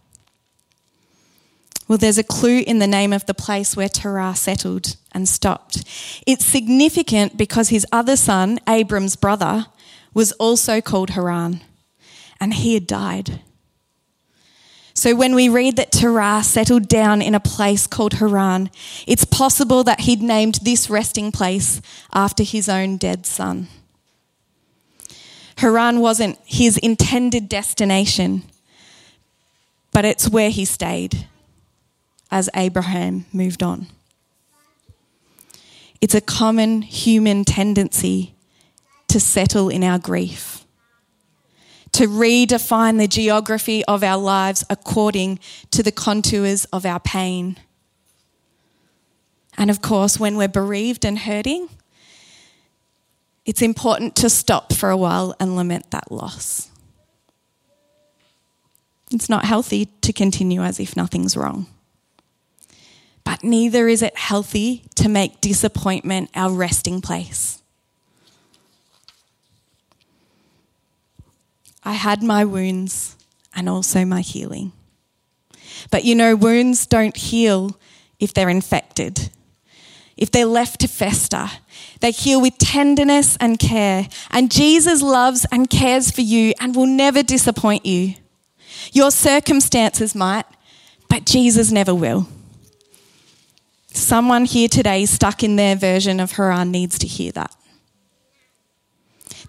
Well, 1.93 1.99
there's 1.99 2.17
a 2.17 2.25
clue 2.25 2.61
in 2.67 2.79
the 2.79 2.87
name 2.87 3.13
of 3.13 3.27
the 3.27 3.35
place 3.35 3.77
where 3.77 3.87
Terah 3.87 4.35
settled 4.35 4.97
and 5.13 5.29
stopped. 5.29 5.85
It's 6.27 6.43
significant 6.43 7.37
because 7.37 7.69
his 7.69 7.87
other 7.93 8.17
son, 8.17 8.61
Abram's 8.67 9.15
brother, 9.15 9.67
was 10.15 10.33
also 10.41 10.81
called 10.81 11.11
Haran, 11.11 11.61
and 12.41 12.55
he 12.55 12.73
had 12.73 12.87
died. 12.87 13.43
So 14.95 15.15
when 15.15 15.35
we 15.35 15.51
read 15.51 15.77
that 15.77 15.93
Terah 15.93 16.43
settled 16.43 16.89
down 16.89 17.21
in 17.21 17.35
a 17.35 17.41
place 17.41 17.87
called 17.87 18.15
Haran, 18.15 18.71
it's 19.07 19.27
possible 19.27 19.85
that 19.85 20.01
he'd 20.01 20.23
named 20.23 20.61
this 20.63 20.89
resting 20.89 21.31
place 21.31 21.83
after 22.15 22.43
his 22.43 22.71
own 22.71 22.97
dead 22.97 23.27
son. 23.27 23.69
Haran 25.57 26.01
wasn't 26.01 26.39
his 26.47 26.79
intended 26.79 27.51
destination, 27.51 28.45
but 29.93 30.07
it's 30.07 30.31
where 30.31 30.49
he 30.49 30.65
stayed 30.65 31.27
as 32.33 32.49
Abraham 32.57 33.27
moved 33.33 33.63
on. 33.63 33.87
It's 36.01 36.15
a 36.15 36.21
common 36.21 36.83
human 36.83 37.45
tendency 37.45 38.35
to 39.07 39.21
settle 39.21 39.69
in 39.69 39.85
our 39.85 39.99
grief, 39.99 40.65
to 41.93 42.09
redefine 42.09 42.99
the 42.99 43.07
geography 43.07 43.85
of 43.85 44.03
our 44.03 44.17
lives 44.17 44.65
according 44.71 45.39
to 45.71 45.83
the 45.83 45.93
contours 45.93 46.65
of 46.67 46.87
our 46.87 46.99
pain. 46.99 47.59
And 49.59 49.71
of 49.71 49.83
course, 49.83 50.19
when 50.19 50.37
we're 50.37 50.49
bereaved 50.49 51.05
and 51.05 51.19
hurting, 51.19 51.69
it's 53.45 53.61
important 53.61 54.17
to 54.17 54.31
stop 54.31 54.73
for 54.73 54.89
a 54.89 54.97
while 54.97 55.35
and 55.39 55.55
lament 55.55 55.91
that 55.91 56.11
loss. 56.11 56.71
It's 59.13 59.29
not 59.29 59.45
healthy 59.45 59.87
to 60.01 60.13
continue 60.15 60.63
as 60.63 60.81
if 60.81 60.97
nothing's 60.97 61.37
wrong. 61.37 61.67
Neither 63.43 63.89
is 63.89 64.03
it 64.03 64.17
healthy 64.17 64.85
to 64.95 65.09
make 65.09 65.41
disappointment 65.41 66.31
our 66.35 66.53
resting 66.53 67.01
place. 67.01 67.61
I 71.85 71.95
had 71.95 72.23
my 72.23 72.45
wounds 72.45 73.17
and 73.55 73.69
also 73.69 74.05
my 74.05 74.21
healing. 74.21 74.73
But 75.91 76.05
you 76.05 76.15
know, 76.15 76.37
wounds 76.37 76.87
don't 76.87 77.17
heal 77.17 77.79
if 78.21 78.33
they're 78.33 78.49
infected, 78.49 79.31
if 80.17 80.31
they're 80.31 80.47
left 80.47 80.81
to 80.81 80.89
fester. 80.89 81.49
They 82.01 82.13
heal 82.13 82.41
with 82.41 82.59
tenderness 82.59 83.37
and 83.41 83.59
care. 83.59 84.09
And 84.31 84.51
Jesus 84.51 85.03
loves 85.03 85.45
and 85.51 85.69
cares 85.69 86.11
for 86.13 86.21
you 86.21 86.55
and 86.61 86.77
will 86.77 86.87
never 86.87 87.23
disappoint 87.23 87.85
you. 87.85 88.15
Your 88.93 89.11
circumstances 89.11 90.15
might, 90.15 90.47
but 91.09 91.25
Jesus 91.25 91.73
never 91.73 91.95
will. 91.95 92.29
Someone 93.93 94.45
here 94.45 94.69
today 94.69 95.07
stuck 95.07 95.43
in 95.43 95.57
their 95.57 95.77
version 95.77 96.21
of 96.21 96.33
Haran 96.33 96.71
needs 96.71 96.99
to 96.99 97.07
hear 97.07 97.33
that. 97.33 97.55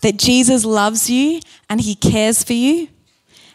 That 0.01 0.17
Jesus 0.17 0.65
loves 0.65 1.09
you 1.09 1.39
and 1.69 1.79
he 1.79 1.95
cares 1.95 2.43
for 2.43 2.53
you 2.53 2.89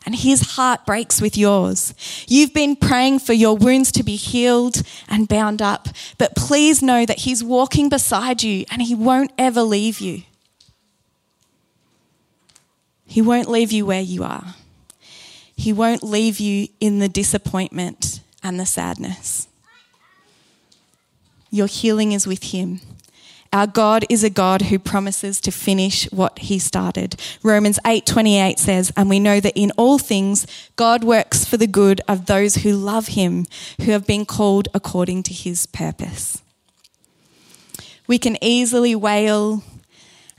and 0.06 0.14
his 0.14 0.52
heart 0.52 0.86
breaks 0.86 1.20
with 1.20 1.36
yours. 1.36 1.92
You've 2.26 2.54
been 2.54 2.76
praying 2.76 3.18
for 3.18 3.34
your 3.34 3.56
wounds 3.56 3.92
to 3.92 4.02
be 4.02 4.16
healed 4.16 4.82
and 5.08 5.28
bound 5.28 5.60
up, 5.60 5.88
but 6.16 6.34
please 6.34 6.82
know 6.82 7.04
that 7.04 7.20
he's 7.20 7.44
walking 7.44 7.90
beside 7.90 8.42
you 8.42 8.64
and 8.70 8.80
he 8.80 8.94
won't 8.94 9.32
ever 9.36 9.60
leave 9.60 10.00
you. 10.00 10.22
He 13.04 13.20
won't 13.20 13.50
leave 13.50 13.72
you 13.72 13.84
where 13.84 14.00
you 14.00 14.24
are. 14.24 14.54
He 15.56 15.72
won't 15.72 16.02
leave 16.02 16.38
you 16.38 16.68
in 16.80 17.00
the 17.00 17.08
disappointment 17.08 18.20
and 18.42 18.60
the 18.60 18.66
sadness. 18.66 19.47
Your 21.50 21.66
healing 21.66 22.12
is 22.12 22.26
with 22.26 22.44
Him. 22.44 22.80
Our 23.52 23.66
God 23.66 24.04
is 24.10 24.22
a 24.22 24.30
God 24.30 24.62
who 24.62 24.78
promises 24.78 25.40
to 25.40 25.50
finish 25.50 26.04
what 26.12 26.38
he 26.38 26.58
started. 26.58 27.16
Romans 27.42 27.78
8:28 27.84 28.58
says, 28.58 28.92
"And 28.94 29.08
we 29.08 29.18
know 29.18 29.40
that 29.40 29.56
in 29.56 29.72
all 29.78 29.98
things 29.98 30.46
God 30.76 31.02
works 31.02 31.46
for 31.46 31.56
the 31.56 31.66
good 31.66 32.02
of 32.06 32.26
those 32.26 32.56
who 32.56 32.76
love 32.76 33.08
him, 33.08 33.46
who 33.80 33.92
have 33.92 34.06
been 34.06 34.26
called 34.26 34.68
according 34.74 35.22
to 35.24 35.32
his 35.32 35.64
purpose." 35.64 36.38
We 38.06 38.18
can 38.18 38.36
easily 38.42 38.94
wail 38.94 39.62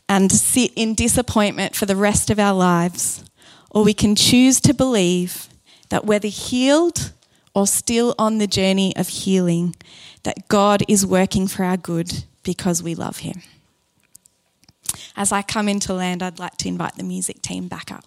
and 0.07 0.31
sit 0.31 0.71
in 0.75 0.93
disappointment 0.93 1.75
for 1.75 1.87
the 1.87 1.95
rest 1.95 2.29
of 2.29 2.39
our 2.39 2.53
lives, 2.53 3.23
or 3.71 3.83
we 3.83 3.93
can 3.93 4.15
choose 4.15 4.59
to 4.61 4.73
believe 4.73 5.49
that 5.89 6.05
whether 6.05 6.27
healed 6.27 7.11
or 7.55 7.65
still 7.65 8.13
on 8.19 8.37
the 8.37 8.47
journey 8.47 8.95
of 8.95 9.07
healing, 9.07 9.75
that 10.23 10.47
God 10.47 10.83
is 10.87 11.05
working 11.05 11.47
for 11.47 11.63
our 11.63 11.77
good 11.77 12.23
because 12.43 12.83
we 12.83 12.95
love 12.95 13.19
Him. 13.19 13.41
As 15.15 15.31
I 15.31 15.41
come 15.41 15.67
into 15.67 15.93
land, 15.93 16.23
I'd 16.23 16.39
like 16.39 16.57
to 16.57 16.67
invite 16.67 16.95
the 16.95 17.03
music 17.03 17.41
team 17.41 17.67
back 17.67 17.91
up. 17.91 18.05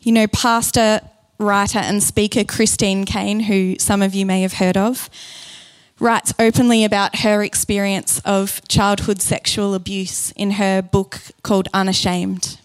You 0.00 0.12
know, 0.12 0.26
pastor, 0.26 1.00
writer, 1.38 1.78
and 1.78 2.02
speaker 2.02 2.44
Christine 2.44 3.04
Caine, 3.04 3.40
who 3.40 3.76
some 3.78 4.02
of 4.02 4.14
you 4.14 4.26
may 4.26 4.42
have 4.42 4.54
heard 4.54 4.76
of, 4.76 5.08
writes 6.00 6.34
openly 6.38 6.84
about 6.84 7.20
her 7.20 7.42
experience 7.42 8.20
of 8.24 8.60
childhood 8.66 9.22
sexual 9.22 9.74
abuse 9.74 10.32
in 10.32 10.52
her 10.52 10.82
book 10.82 11.20
called 11.42 11.68
Unashamed. 11.72 12.58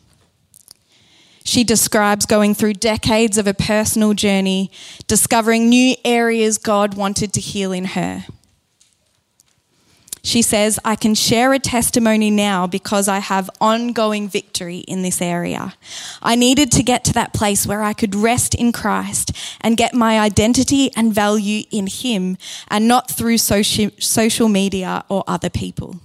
She 1.47 1.63
describes 1.63 2.25
going 2.25 2.55
through 2.55 2.73
decades 2.73 3.37
of 3.37 3.47
a 3.47 3.53
personal 3.53 4.13
journey, 4.13 4.69
discovering 5.07 5.69
new 5.69 5.95
areas 6.03 6.57
God 6.57 6.95
wanted 6.95 7.31
to 7.31 7.39
heal 7.39 7.71
in 7.71 7.85
her. 7.85 8.25
She 10.23 10.41
says, 10.41 10.77
I 10.83 10.97
can 10.97 11.15
share 11.15 11.53
a 11.53 11.59
testimony 11.59 12.29
now 12.29 12.67
because 12.67 13.07
I 13.07 13.19
have 13.19 13.49
ongoing 13.61 14.27
victory 14.27 14.79
in 14.79 15.03
this 15.03 15.21
area. 15.21 15.75
I 16.21 16.35
needed 16.35 16.69
to 16.73 16.83
get 16.83 17.05
to 17.05 17.13
that 17.13 17.33
place 17.33 17.65
where 17.65 17.81
I 17.81 17.93
could 17.93 18.13
rest 18.13 18.53
in 18.53 18.73
Christ 18.73 19.31
and 19.61 19.77
get 19.77 19.93
my 19.93 20.19
identity 20.19 20.91
and 20.97 21.13
value 21.13 21.63
in 21.71 21.87
Him 21.87 22.37
and 22.67 22.89
not 22.89 23.09
through 23.09 23.37
social 23.37 24.49
media 24.49 25.05
or 25.07 25.23
other 25.27 25.49
people. 25.49 25.95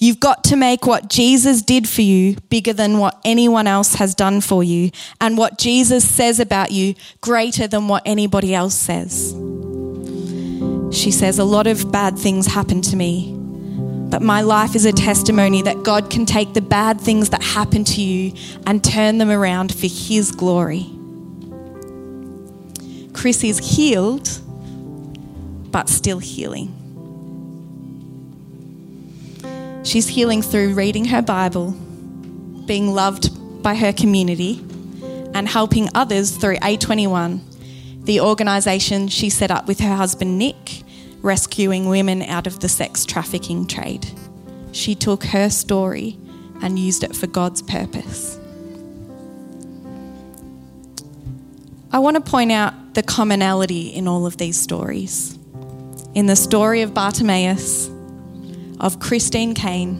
You've 0.00 0.20
got 0.20 0.44
to 0.44 0.56
make 0.56 0.86
what 0.86 1.08
Jesus 1.08 1.60
did 1.60 1.88
for 1.88 2.02
you 2.02 2.36
bigger 2.50 2.72
than 2.72 2.98
what 2.98 3.20
anyone 3.24 3.66
else 3.66 3.94
has 3.94 4.14
done 4.14 4.40
for 4.40 4.62
you, 4.62 4.90
and 5.20 5.36
what 5.36 5.58
Jesus 5.58 6.08
says 6.08 6.38
about 6.38 6.70
you 6.70 6.94
greater 7.20 7.66
than 7.66 7.88
what 7.88 8.04
anybody 8.06 8.54
else 8.54 8.74
says. 8.74 9.32
She 10.92 11.10
says, 11.10 11.38
A 11.40 11.44
lot 11.44 11.66
of 11.66 11.90
bad 11.90 12.16
things 12.16 12.46
happened 12.46 12.84
to 12.84 12.96
me, 12.96 13.34
but 14.08 14.22
my 14.22 14.40
life 14.40 14.76
is 14.76 14.84
a 14.84 14.92
testimony 14.92 15.62
that 15.62 15.82
God 15.82 16.10
can 16.10 16.24
take 16.24 16.54
the 16.54 16.62
bad 16.62 17.00
things 17.00 17.30
that 17.30 17.42
happen 17.42 17.82
to 17.84 18.00
you 18.00 18.34
and 18.66 18.82
turn 18.82 19.18
them 19.18 19.30
around 19.30 19.74
for 19.74 19.88
His 19.88 20.30
glory. 20.30 20.86
Chris 23.12 23.42
is 23.42 23.58
healed, 23.58 24.30
but 25.72 25.88
still 25.88 26.20
healing. 26.20 26.77
She's 29.88 30.06
healing 30.06 30.42
through 30.42 30.74
reading 30.74 31.06
her 31.06 31.22
Bible, 31.22 31.70
being 32.66 32.92
loved 32.92 33.62
by 33.62 33.74
her 33.74 33.90
community, 33.90 34.62
and 35.32 35.48
helping 35.48 35.88
others 35.94 36.36
through 36.36 36.56
A21, 36.56 37.40
the 38.04 38.20
organisation 38.20 39.08
she 39.08 39.30
set 39.30 39.50
up 39.50 39.66
with 39.66 39.80
her 39.80 39.96
husband 39.96 40.38
Nick, 40.38 40.82
rescuing 41.22 41.88
women 41.88 42.20
out 42.20 42.46
of 42.46 42.60
the 42.60 42.68
sex 42.68 43.06
trafficking 43.06 43.66
trade. 43.66 44.06
She 44.72 44.94
took 44.94 45.24
her 45.24 45.48
story 45.48 46.18
and 46.60 46.78
used 46.78 47.02
it 47.02 47.16
for 47.16 47.26
God's 47.26 47.62
purpose. 47.62 48.38
I 51.90 51.98
want 52.00 52.22
to 52.22 52.30
point 52.30 52.52
out 52.52 52.92
the 52.92 53.02
commonality 53.02 53.88
in 53.88 54.06
all 54.06 54.26
of 54.26 54.36
these 54.36 54.60
stories. 54.60 55.38
In 56.14 56.26
the 56.26 56.36
story 56.36 56.82
of 56.82 56.92
Bartimaeus, 56.92 57.88
of 58.80 59.00
Christine 59.00 59.54
Caine, 59.54 59.96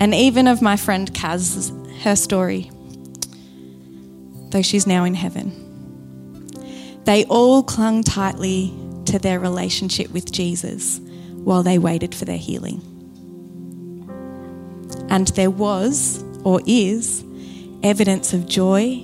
and 0.00 0.14
even 0.14 0.46
of 0.46 0.62
my 0.62 0.76
friend 0.76 1.12
Kaz, 1.12 1.72
her 2.02 2.16
story, 2.16 2.70
though 4.50 4.62
she's 4.62 4.86
now 4.86 5.04
in 5.04 5.14
heaven. 5.14 5.62
They 7.04 7.24
all 7.26 7.62
clung 7.62 8.02
tightly 8.02 8.72
to 9.06 9.18
their 9.18 9.38
relationship 9.40 10.10
with 10.10 10.30
Jesus 10.30 11.00
while 11.34 11.62
they 11.62 11.78
waited 11.78 12.14
for 12.14 12.24
their 12.24 12.38
healing. 12.38 12.80
And 15.08 15.28
there 15.28 15.50
was, 15.50 16.24
or 16.44 16.60
is, 16.66 17.24
evidence 17.82 18.32
of 18.32 18.46
joy, 18.46 19.00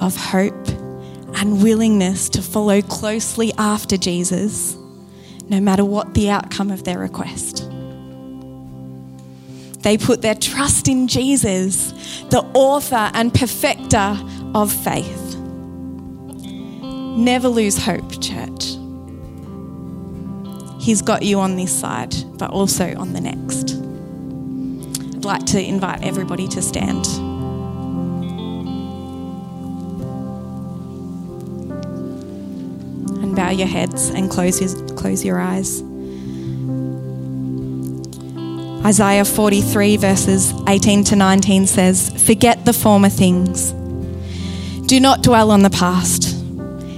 of 0.00 0.16
hope, 0.16 0.68
and 1.36 1.62
willingness 1.62 2.28
to 2.30 2.42
follow 2.42 2.80
closely 2.80 3.52
after 3.58 3.96
Jesus 3.96 4.76
no 5.48 5.60
matter 5.60 5.84
what 5.84 6.14
the 6.14 6.30
outcome 6.30 6.70
of 6.70 6.84
their 6.84 6.98
request. 6.98 7.68
They 9.82 9.98
put 9.98 10.22
their 10.22 10.34
trust 10.34 10.88
in 10.88 11.08
Jesus, 11.08 11.92
the 12.30 12.40
author 12.54 13.10
and 13.12 13.32
perfecter 13.32 14.18
of 14.54 14.72
faith. 14.72 15.36
Never 17.16 17.48
lose 17.48 17.76
hope, 17.76 18.22
church. 18.22 18.76
He's 20.80 21.02
got 21.02 21.22
you 21.22 21.38
on 21.40 21.56
this 21.56 21.78
side, 21.78 22.14
but 22.38 22.50
also 22.50 22.94
on 22.96 23.12
the 23.12 23.20
next. 23.20 23.74
I'd 25.16 25.24
like 25.24 25.44
to 25.46 25.62
invite 25.62 26.02
everybody 26.02 26.48
to 26.48 26.62
stand. 26.62 27.06
Bow 33.44 33.50
your 33.50 33.68
heads 33.68 34.08
and 34.08 34.30
close, 34.30 34.58
close 34.92 35.22
your 35.22 35.38
eyes. 35.38 35.82
Isaiah 38.82 39.26
43, 39.26 39.98
verses 39.98 40.54
18 40.66 41.04
to 41.04 41.16
19 41.16 41.66
says, 41.66 42.24
Forget 42.26 42.64
the 42.64 42.72
former 42.72 43.10
things. 43.10 43.72
Do 44.86 44.98
not 44.98 45.22
dwell 45.22 45.50
on 45.50 45.62
the 45.62 45.68
past. 45.68 46.22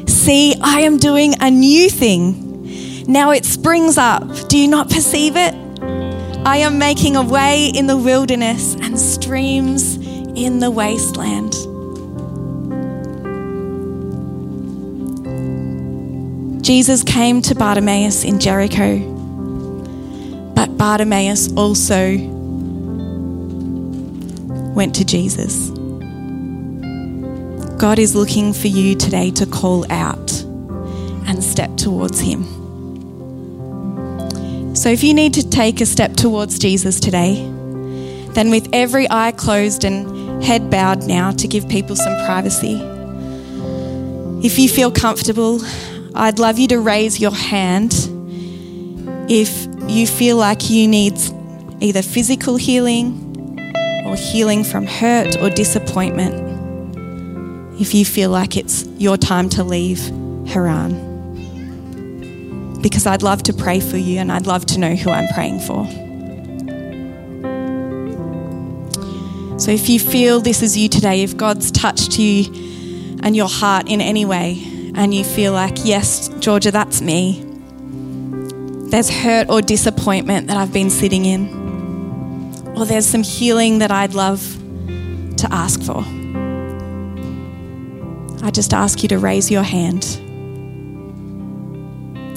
See, 0.08 0.54
I 0.62 0.82
am 0.82 0.98
doing 0.98 1.34
a 1.40 1.50
new 1.50 1.90
thing. 1.90 3.04
Now 3.08 3.32
it 3.32 3.44
springs 3.44 3.98
up. 3.98 4.22
Do 4.48 4.56
you 4.56 4.68
not 4.68 4.88
perceive 4.88 5.34
it? 5.34 5.52
I 6.46 6.58
am 6.58 6.78
making 6.78 7.16
a 7.16 7.24
way 7.24 7.72
in 7.74 7.88
the 7.88 7.96
wilderness 7.96 8.76
and 8.76 8.96
streams 9.00 9.96
in 10.36 10.60
the 10.60 10.70
wasteland. 10.70 11.54
Jesus 16.66 17.04
came 17.04 17.40
to 17.42 17.54
Bartimaeus 17.54 18.24
in 18.24 18.40
Jericho, 18.40 18.98
but 20.52 20.76
Bartimaeus 20.76 21.52
also 21.52 22.16
went 24.74 24.92
to 24.96 25.04
Jesus. 25.04 25.70
God 27.78 28.00
is 28.00 28.16
looking 28.16 28.52
for 28.52 28.66
you 28.66 28.96
today 28.96 29.30
to 29.30 29.46
call 29.46 29.86
out 29.92 30.42
and 31.28 31.44
step 31.44 31.76
towards 31.76 32.18
Him. 32.18 32.42
So, 34.74 34.88
if 34.88 35.04
you 35.04 35.14
need 35.14 35.34
to 35.34 35.48
take 35.48 35.80
a 35.80 35.86
step 35.86 36.14
towards 36.14 36.58
Jesus 36.58 36.98
today, 36.98 37.48
then 38.30 38.50
with 38.50 38.68
every 38.72 39.08
eye 39.08 39.30
closed 39.30 39.84
and 39.84 40.42
head 40.42 40.68
bowed 40.68 41.04
now 41.06 41.30
to 41.30 41.46
give 41.46 41.68
people 41.68 41.94
some 41.94 42.26
privacy, 42.26 42.74
if 44.44 44.58
you 44.58 44.68
feel 44.68 44.90
comfortable, 44.90 45.60
I'd 46.18 46.38
love 46.38 46.58
you 46.58 46.66
to 46.68 46.80
raise 46.80 47.20
your 47.20 47.34
hand 47.34 47.92
if 49.28 49.66
you 49.86 50.06
feel 50.06 50.38
like 50.38 50.70
you 50.70 50.88
need 50.88 51.18
either 51.80 52.00
physical 52.00 52.56
healing 52.56 53.22
or 54.06 54.16
healing 54.16 54.64
from 54.64 54.86
hurt 54.86 55.36
or 55.42 55.50
disappointment. 55.50 56.34
If 57.78 57.92
you 57.92 58.06
feel 58.06 58.30
like 58.30 58.56
it's 58.56 58.86
your 58.96 59.18
time 59.18 59.50
to 59.50 59.62
leave 59.62 60.00
Haran. 60.48 61.04
Because 62.80 63.06
I'd 63.06 63.22
love 63.22 63.42
to 63.42 63.52
pray 63.52 63.80
for 63.80 63.98
you 63.98 64.18
and 64.18 64.32
I'd 64.32 64.46
love 64.46 64.64
to 64.66 64.80
know 64.80 64.94
who 64.94 65.10
I'm 65.10 65.28
praying 65.34 65.60
for. 65.60 65.84
So 69.60 69.70
if 69.70 69.90
you 69.90 70.00
feel 70.00 70.40
this 70.40 70.62
is 70.62 70.78
you 70.78 70.88
today, 70.88 71.22
if 71.22 71.36
God's 71.36 71.70
touched 71.70 72.18
you 72.18 72.44
and 73.22 73.36
your 73.36 73.48
heart 73.48 73.90
in 73.90 74.00
any 74.00 74.24
way, 74.24 74.75
and 74.96 75.14
you 75.14 75.22
feel 75.22 75.52
like, 75.52 75.84
yes, 75.84 76.28
Georgia, 76.40 76.70
that's 76.70 77.02
me. 77.02 77.42
There's 78.90 79.10
hurt 79.10 79.48
or 79.50 79.60
disappointment 79.60 80.46
that 80.46 80.56
I've 80.56 80.72
been 80.72 80.88
sitting 80.90 81.26
in, 81.26 81.48
or 82.76 82.86
there's 82.86 83.06
some 83.06 83.22
healing 83.22 83.80
that 83.80 83.90
I'd 83.90 84.14
love 84.14 84.40
to 85.36 85.48
ask 85.52 85.82
for. 85.82 86.02
I 88.42 88.50
just 88.50 88.72
ask 88.72 89.02
you 89.02 89.08
to 89.10 89.18
raise 89.18 89.50
your 89.50 89.64
hand. 89.64 90.04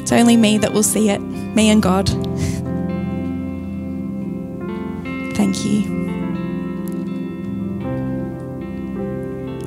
It's 0.02 0.12
only 0.12 0.36
me 0.36 0.58
that 0.58 0.74
will 0.74 0.84
see 0.84 1.10
it, 1.10 1.19
me 1.19 1.69
and 1.69 1.82
God. 1.82 2.10
Thank 5.36 5.63
you. 5.63 5.98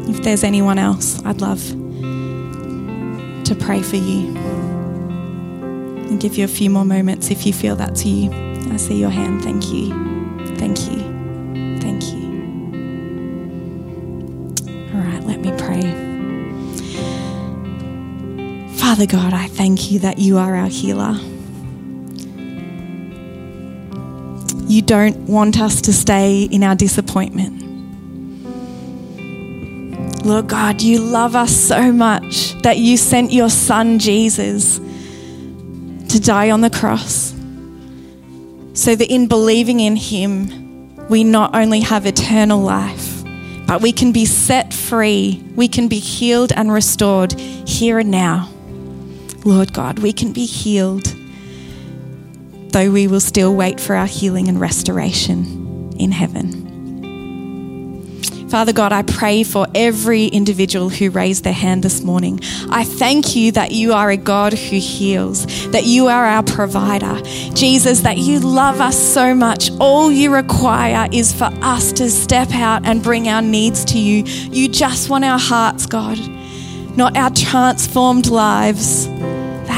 If 0.09 0.23
there's 0.23 0.45
anyone 0.45 0.79
else, 0.79 1.25
I'd 1.25 1.41
love 1.41 1.82
to 3.53 3.65
pray 3.65 3.83
for 3.83 3.97
you 3.97 4.35
and 6.09 6.21
give 6.21 6.37
you 6.37 6.45
a 6.45 6.49
few 6.49 6.71
more 6.71 6.85
moments 6.85 7.31
if 7.31 7.45
you 7.45 7.53
feel 7.53 7.77
that's 7.77 8.05
you. 8.05 8.31
I 8.73 8.77
see 8.77 8.99
your 8.99 9.11
hand. 9.11 9.43
Thank 9.43 9.71
you. 9.71 9.91
Thank 10.57 10.81
you. 10.91 11.01
Thank 11.81 12.03
you. 12.05 12.23
All 14.95 15.01
right, 15.03 15.23
let 15.25 15.41
me 15.41 15.53
pray. 15.59 15.83
Father 18.77 19.07
God, 19.07 19.35
I 19.35 19.49
thank 19.49 19.91
you 19.91 19.99
that 19.99 20.19
you 20.19 20.39
are 20.39 20.57
our 20.57 20.69
healer. 20.69 21.19
You 24.67 24.81
don't 24.81 25.17
want 25.29 25.61
us 25.61 25.83
to 25.83 25.93
stay 25.93 26.45
in 26.45 26.63
our 26.63 26.75
disappointment. 26.75 27.61
Lord 30.25 30.49
God, 30.49 30.81
you 30.81 31.01
love 31.01 31.37
us 31.37 31.55
so 31.55 31.93
much 31.93 32.52
that 32.63 32.79
you 32.79 32.97
sent 32.97 33.33
your 33.33 33.51
son 33.51 33.99
Jesus 33.99 34.79
to 34.79 36.21
die 36.21 36.51
on 36.51 36.61
the 36.61 36.71
cross 36.71 37.33
so 38.75 38.95
that 38.95 39.13
in 39.13 39.27
believing 39.29 39.81
in 39.81 39.97
him, 39.97 40.97
we 41.09 41.25
not 41.25 41.55
only 41.55 41.81
have 41.81 42.07
eternal 42.07 42.61
life, 42.61 43.23
but 43.67 43.83
we 43.83 43.93
can 43.93 44.13
be 44.13 44.25
set 44.25 44.73
free, 44.73 45.43
we 45.55 45.69
can 45.69 45.89
be 45.89 45.99
healed 45.99 46.53
and 46.53 46.73
restored 46.73 47.33
here 47.33 47.99
and 47.99 48.11
now. 48.11 48.51
Lord 49.45 49.73
God, 49.73 49.99
we 49.99 50.13
can 50.13 50.33
be 50.33 50.47
healed, 50.47 51.15
though 52.71 52.91
we 52.91 53.09
will 53.09 53.21
still 53.21 53.55
wait 53.55 53.81
for 53.81 53.97
our 53.97 54.07
healing 54.07 54.49
and 54.49 54.61
restoration 54.61 55.93
in 55.99 56.13
heaven. 56.13 56.62
Father 58.53 58.75
God, 58.75 58.93
I 58.93 59.01
pray 59.01 59.45
for 59.45 59.67
every 59.75 60.27
individual 60.27 60.91
who 60.91 61.09
raised 61.09 61.43
their 61.43 61.55
hand 61.55 61.83
this 61.83 62.03
morning. 62.03 62.39
I 62.69 62.85
thank 62.85 63.35
you 63.35 63.51
that 63.53 63.73
you 63.73 63.95
are 63.95 64.11
a 64.11 64.19
God 64.19 64.53
who 64.53 64.77
heals, 64.77 65.47
that 65.71 65.85
you 65.87 66.09
are 66.09 66.27
our 66.27 66.43
provider. 66.43 67.19
Jesus, 67.55 68.01
that 68.01 68.19
you 68.19 68.41
love 68.41 68.83
us 68.83 68.95
so 68.95 69.35
much. 69.35 69.71
All 69.81 70.13
you 70.13 70.35
require 70.35 71.09
is 71.11 71.33
for 71.33 71.49
us 71.63 71.93
to 71.93 72.11
step 72.11 72.53
out 72.53 72.85
and 72.85 73.03
bring 73.03 73.27
our 73.27 73.41
needs 73.41 73.87
to 73.87 73.99
you. 73.99 74.25
You 74.25 74.69
just 74.69 75.09
want 75.09 75.25
our 75.25 75.39
hearts, 75.39 75.87
God, 75.87 76.19
not 76.95 77.17
our 77.17 77.31
transformed 77.31 78.27
lives. 78.27 79.09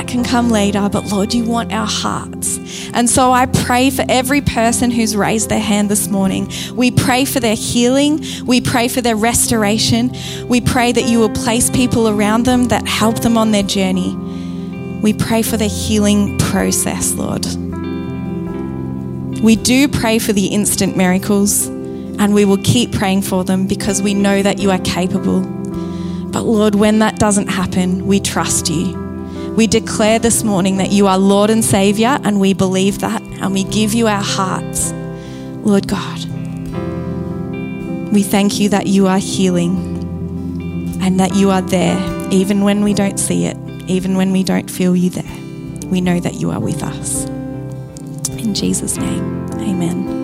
That 0.04 0.10
can 0.10 0.22
come 0.22 0.50
later, 0.50 0.86
but 0.92 1.06
Lord, 1.06 1.32
you 1.32 1.44
want 1.44 1.72
our 1.72 1.86
hearts. 1.86 2.58
And 2.92 3.08
so 3.08 3.32
I 3.32 3.46
pray 3.46 3.88
for 3.88 4.04
every 4.06 4.42
person 4.42 4.90
who's 4.90 5.16
raised 5.16 5.48
their 5.48 5.58
hand 5.58 5.88
this 5.88 6.08
morning. 6.08 6.52
We 6.74 6.90
pray 6.90 7.24
for 7.24 7.40
their 7.40 7.54
healing. 7.54 8.22
We 8.44 8.60
pray 8.60 8.88
for 8.88 9.00
their 9.00 9.16
restoration. 9.16 10.12
We 10.46 10.60
pray 10.60 10.92
that 10.92 11.04
you 11.04 11.20
will 11.20 11.30
place 11.30 11.70
people 11.70 12.06
around 12.06 12.44
them 12.44 12.64
that 12.64 12.86
help 12.86 13.20
them 13.20 13.38
on 13.38 13.52
their 13.52 13.62
journey. 13.62 14.14
We 15.00 15.14
pray 15.14 15.40
for 15.40 15.56
their 15.56 15.70
healing 15.70 16.36
process, 16.36 17.14
Lord. 17.14 17.46
We 19.42 19.56
do 19.56 19.88
pray 19.88 20.18
for 20.18 20.34
the 20.34 20.48
instant 20.48 20.98
miracles, 20.98 21.66
and 21.68 22.34
we 22.34 22.44
will 22.44 22.58
keep 22.62 22.92
praying 22.92 23.22
for 23.22 23.42
them 23.42 23.66
because 23.66 24.02
we 24.02 24.12
know 24.12 24.42
that 24.42 24.58
you 24.58 24.70
are 24.70 24.80
capable. 24.80 25.40
But 25.40 26.42
Lord, 26.42 26.74
when 26.74 26.98
that 26.98 27.18
doesn't 27.18 27.48
happen, 27.48 28.06
we 28.06 28.20
trust 28.20 28.68
you. 28.68 29.03
We 29.56 29.68
declare 29.68 30.18
this 30.18 30.42
morning 30.42 30.78
that 30.78 30.90
you 30.90 31.06
are 31.06 31.16
Lord 31.16 31.48
and 31.48 31.64
Savior, 31.64 32.18
and 32.24 32.40
we 32.40 32.54
believe 32.54 32.98
that, 32.98 33.22
and 33.22 33.52
we 33.52 33.62
give 33.62 33.94
you 33.94 34.08
our 34.08 34.22
hearts. 34.22 34.92
Lord 35.62 35.86
God, 35.86 36.24
we 38.12 38.24
thank 38.24 38.58
you 38.58 38.68
that 38.70 38.86
you 38.88 39.06
are 39.06 39.18
healing 39.18 40.98
and 41.00 41.20
that 41.20 41.36
you 41.36 41.50
are 41.50 41.62
there, 41.62 41.98
even 42.32 42.62
when 42.62 42.82
we 42.82 42.94
don't 42.94 43.18
see 43.18 43.46
it, 43.46 43.56
even 43.86 44.16
when 44.16 44.32
we 44.32 44.42
don't 44.42 44.68
feel 44.68 44.96
you 44.96 45.10
there. 45.10 45.88
We 45.88 46.00
know 46.00 46.18
that 46.18 46.34
you 46.34 46.50
are 46.50 46.60
with 46.60 46.82
us. 46.82 47.26
In 48.30 48.54
Jesus' 48.54 48.96
name, 48.96 49.48
amen. 49.52 50.23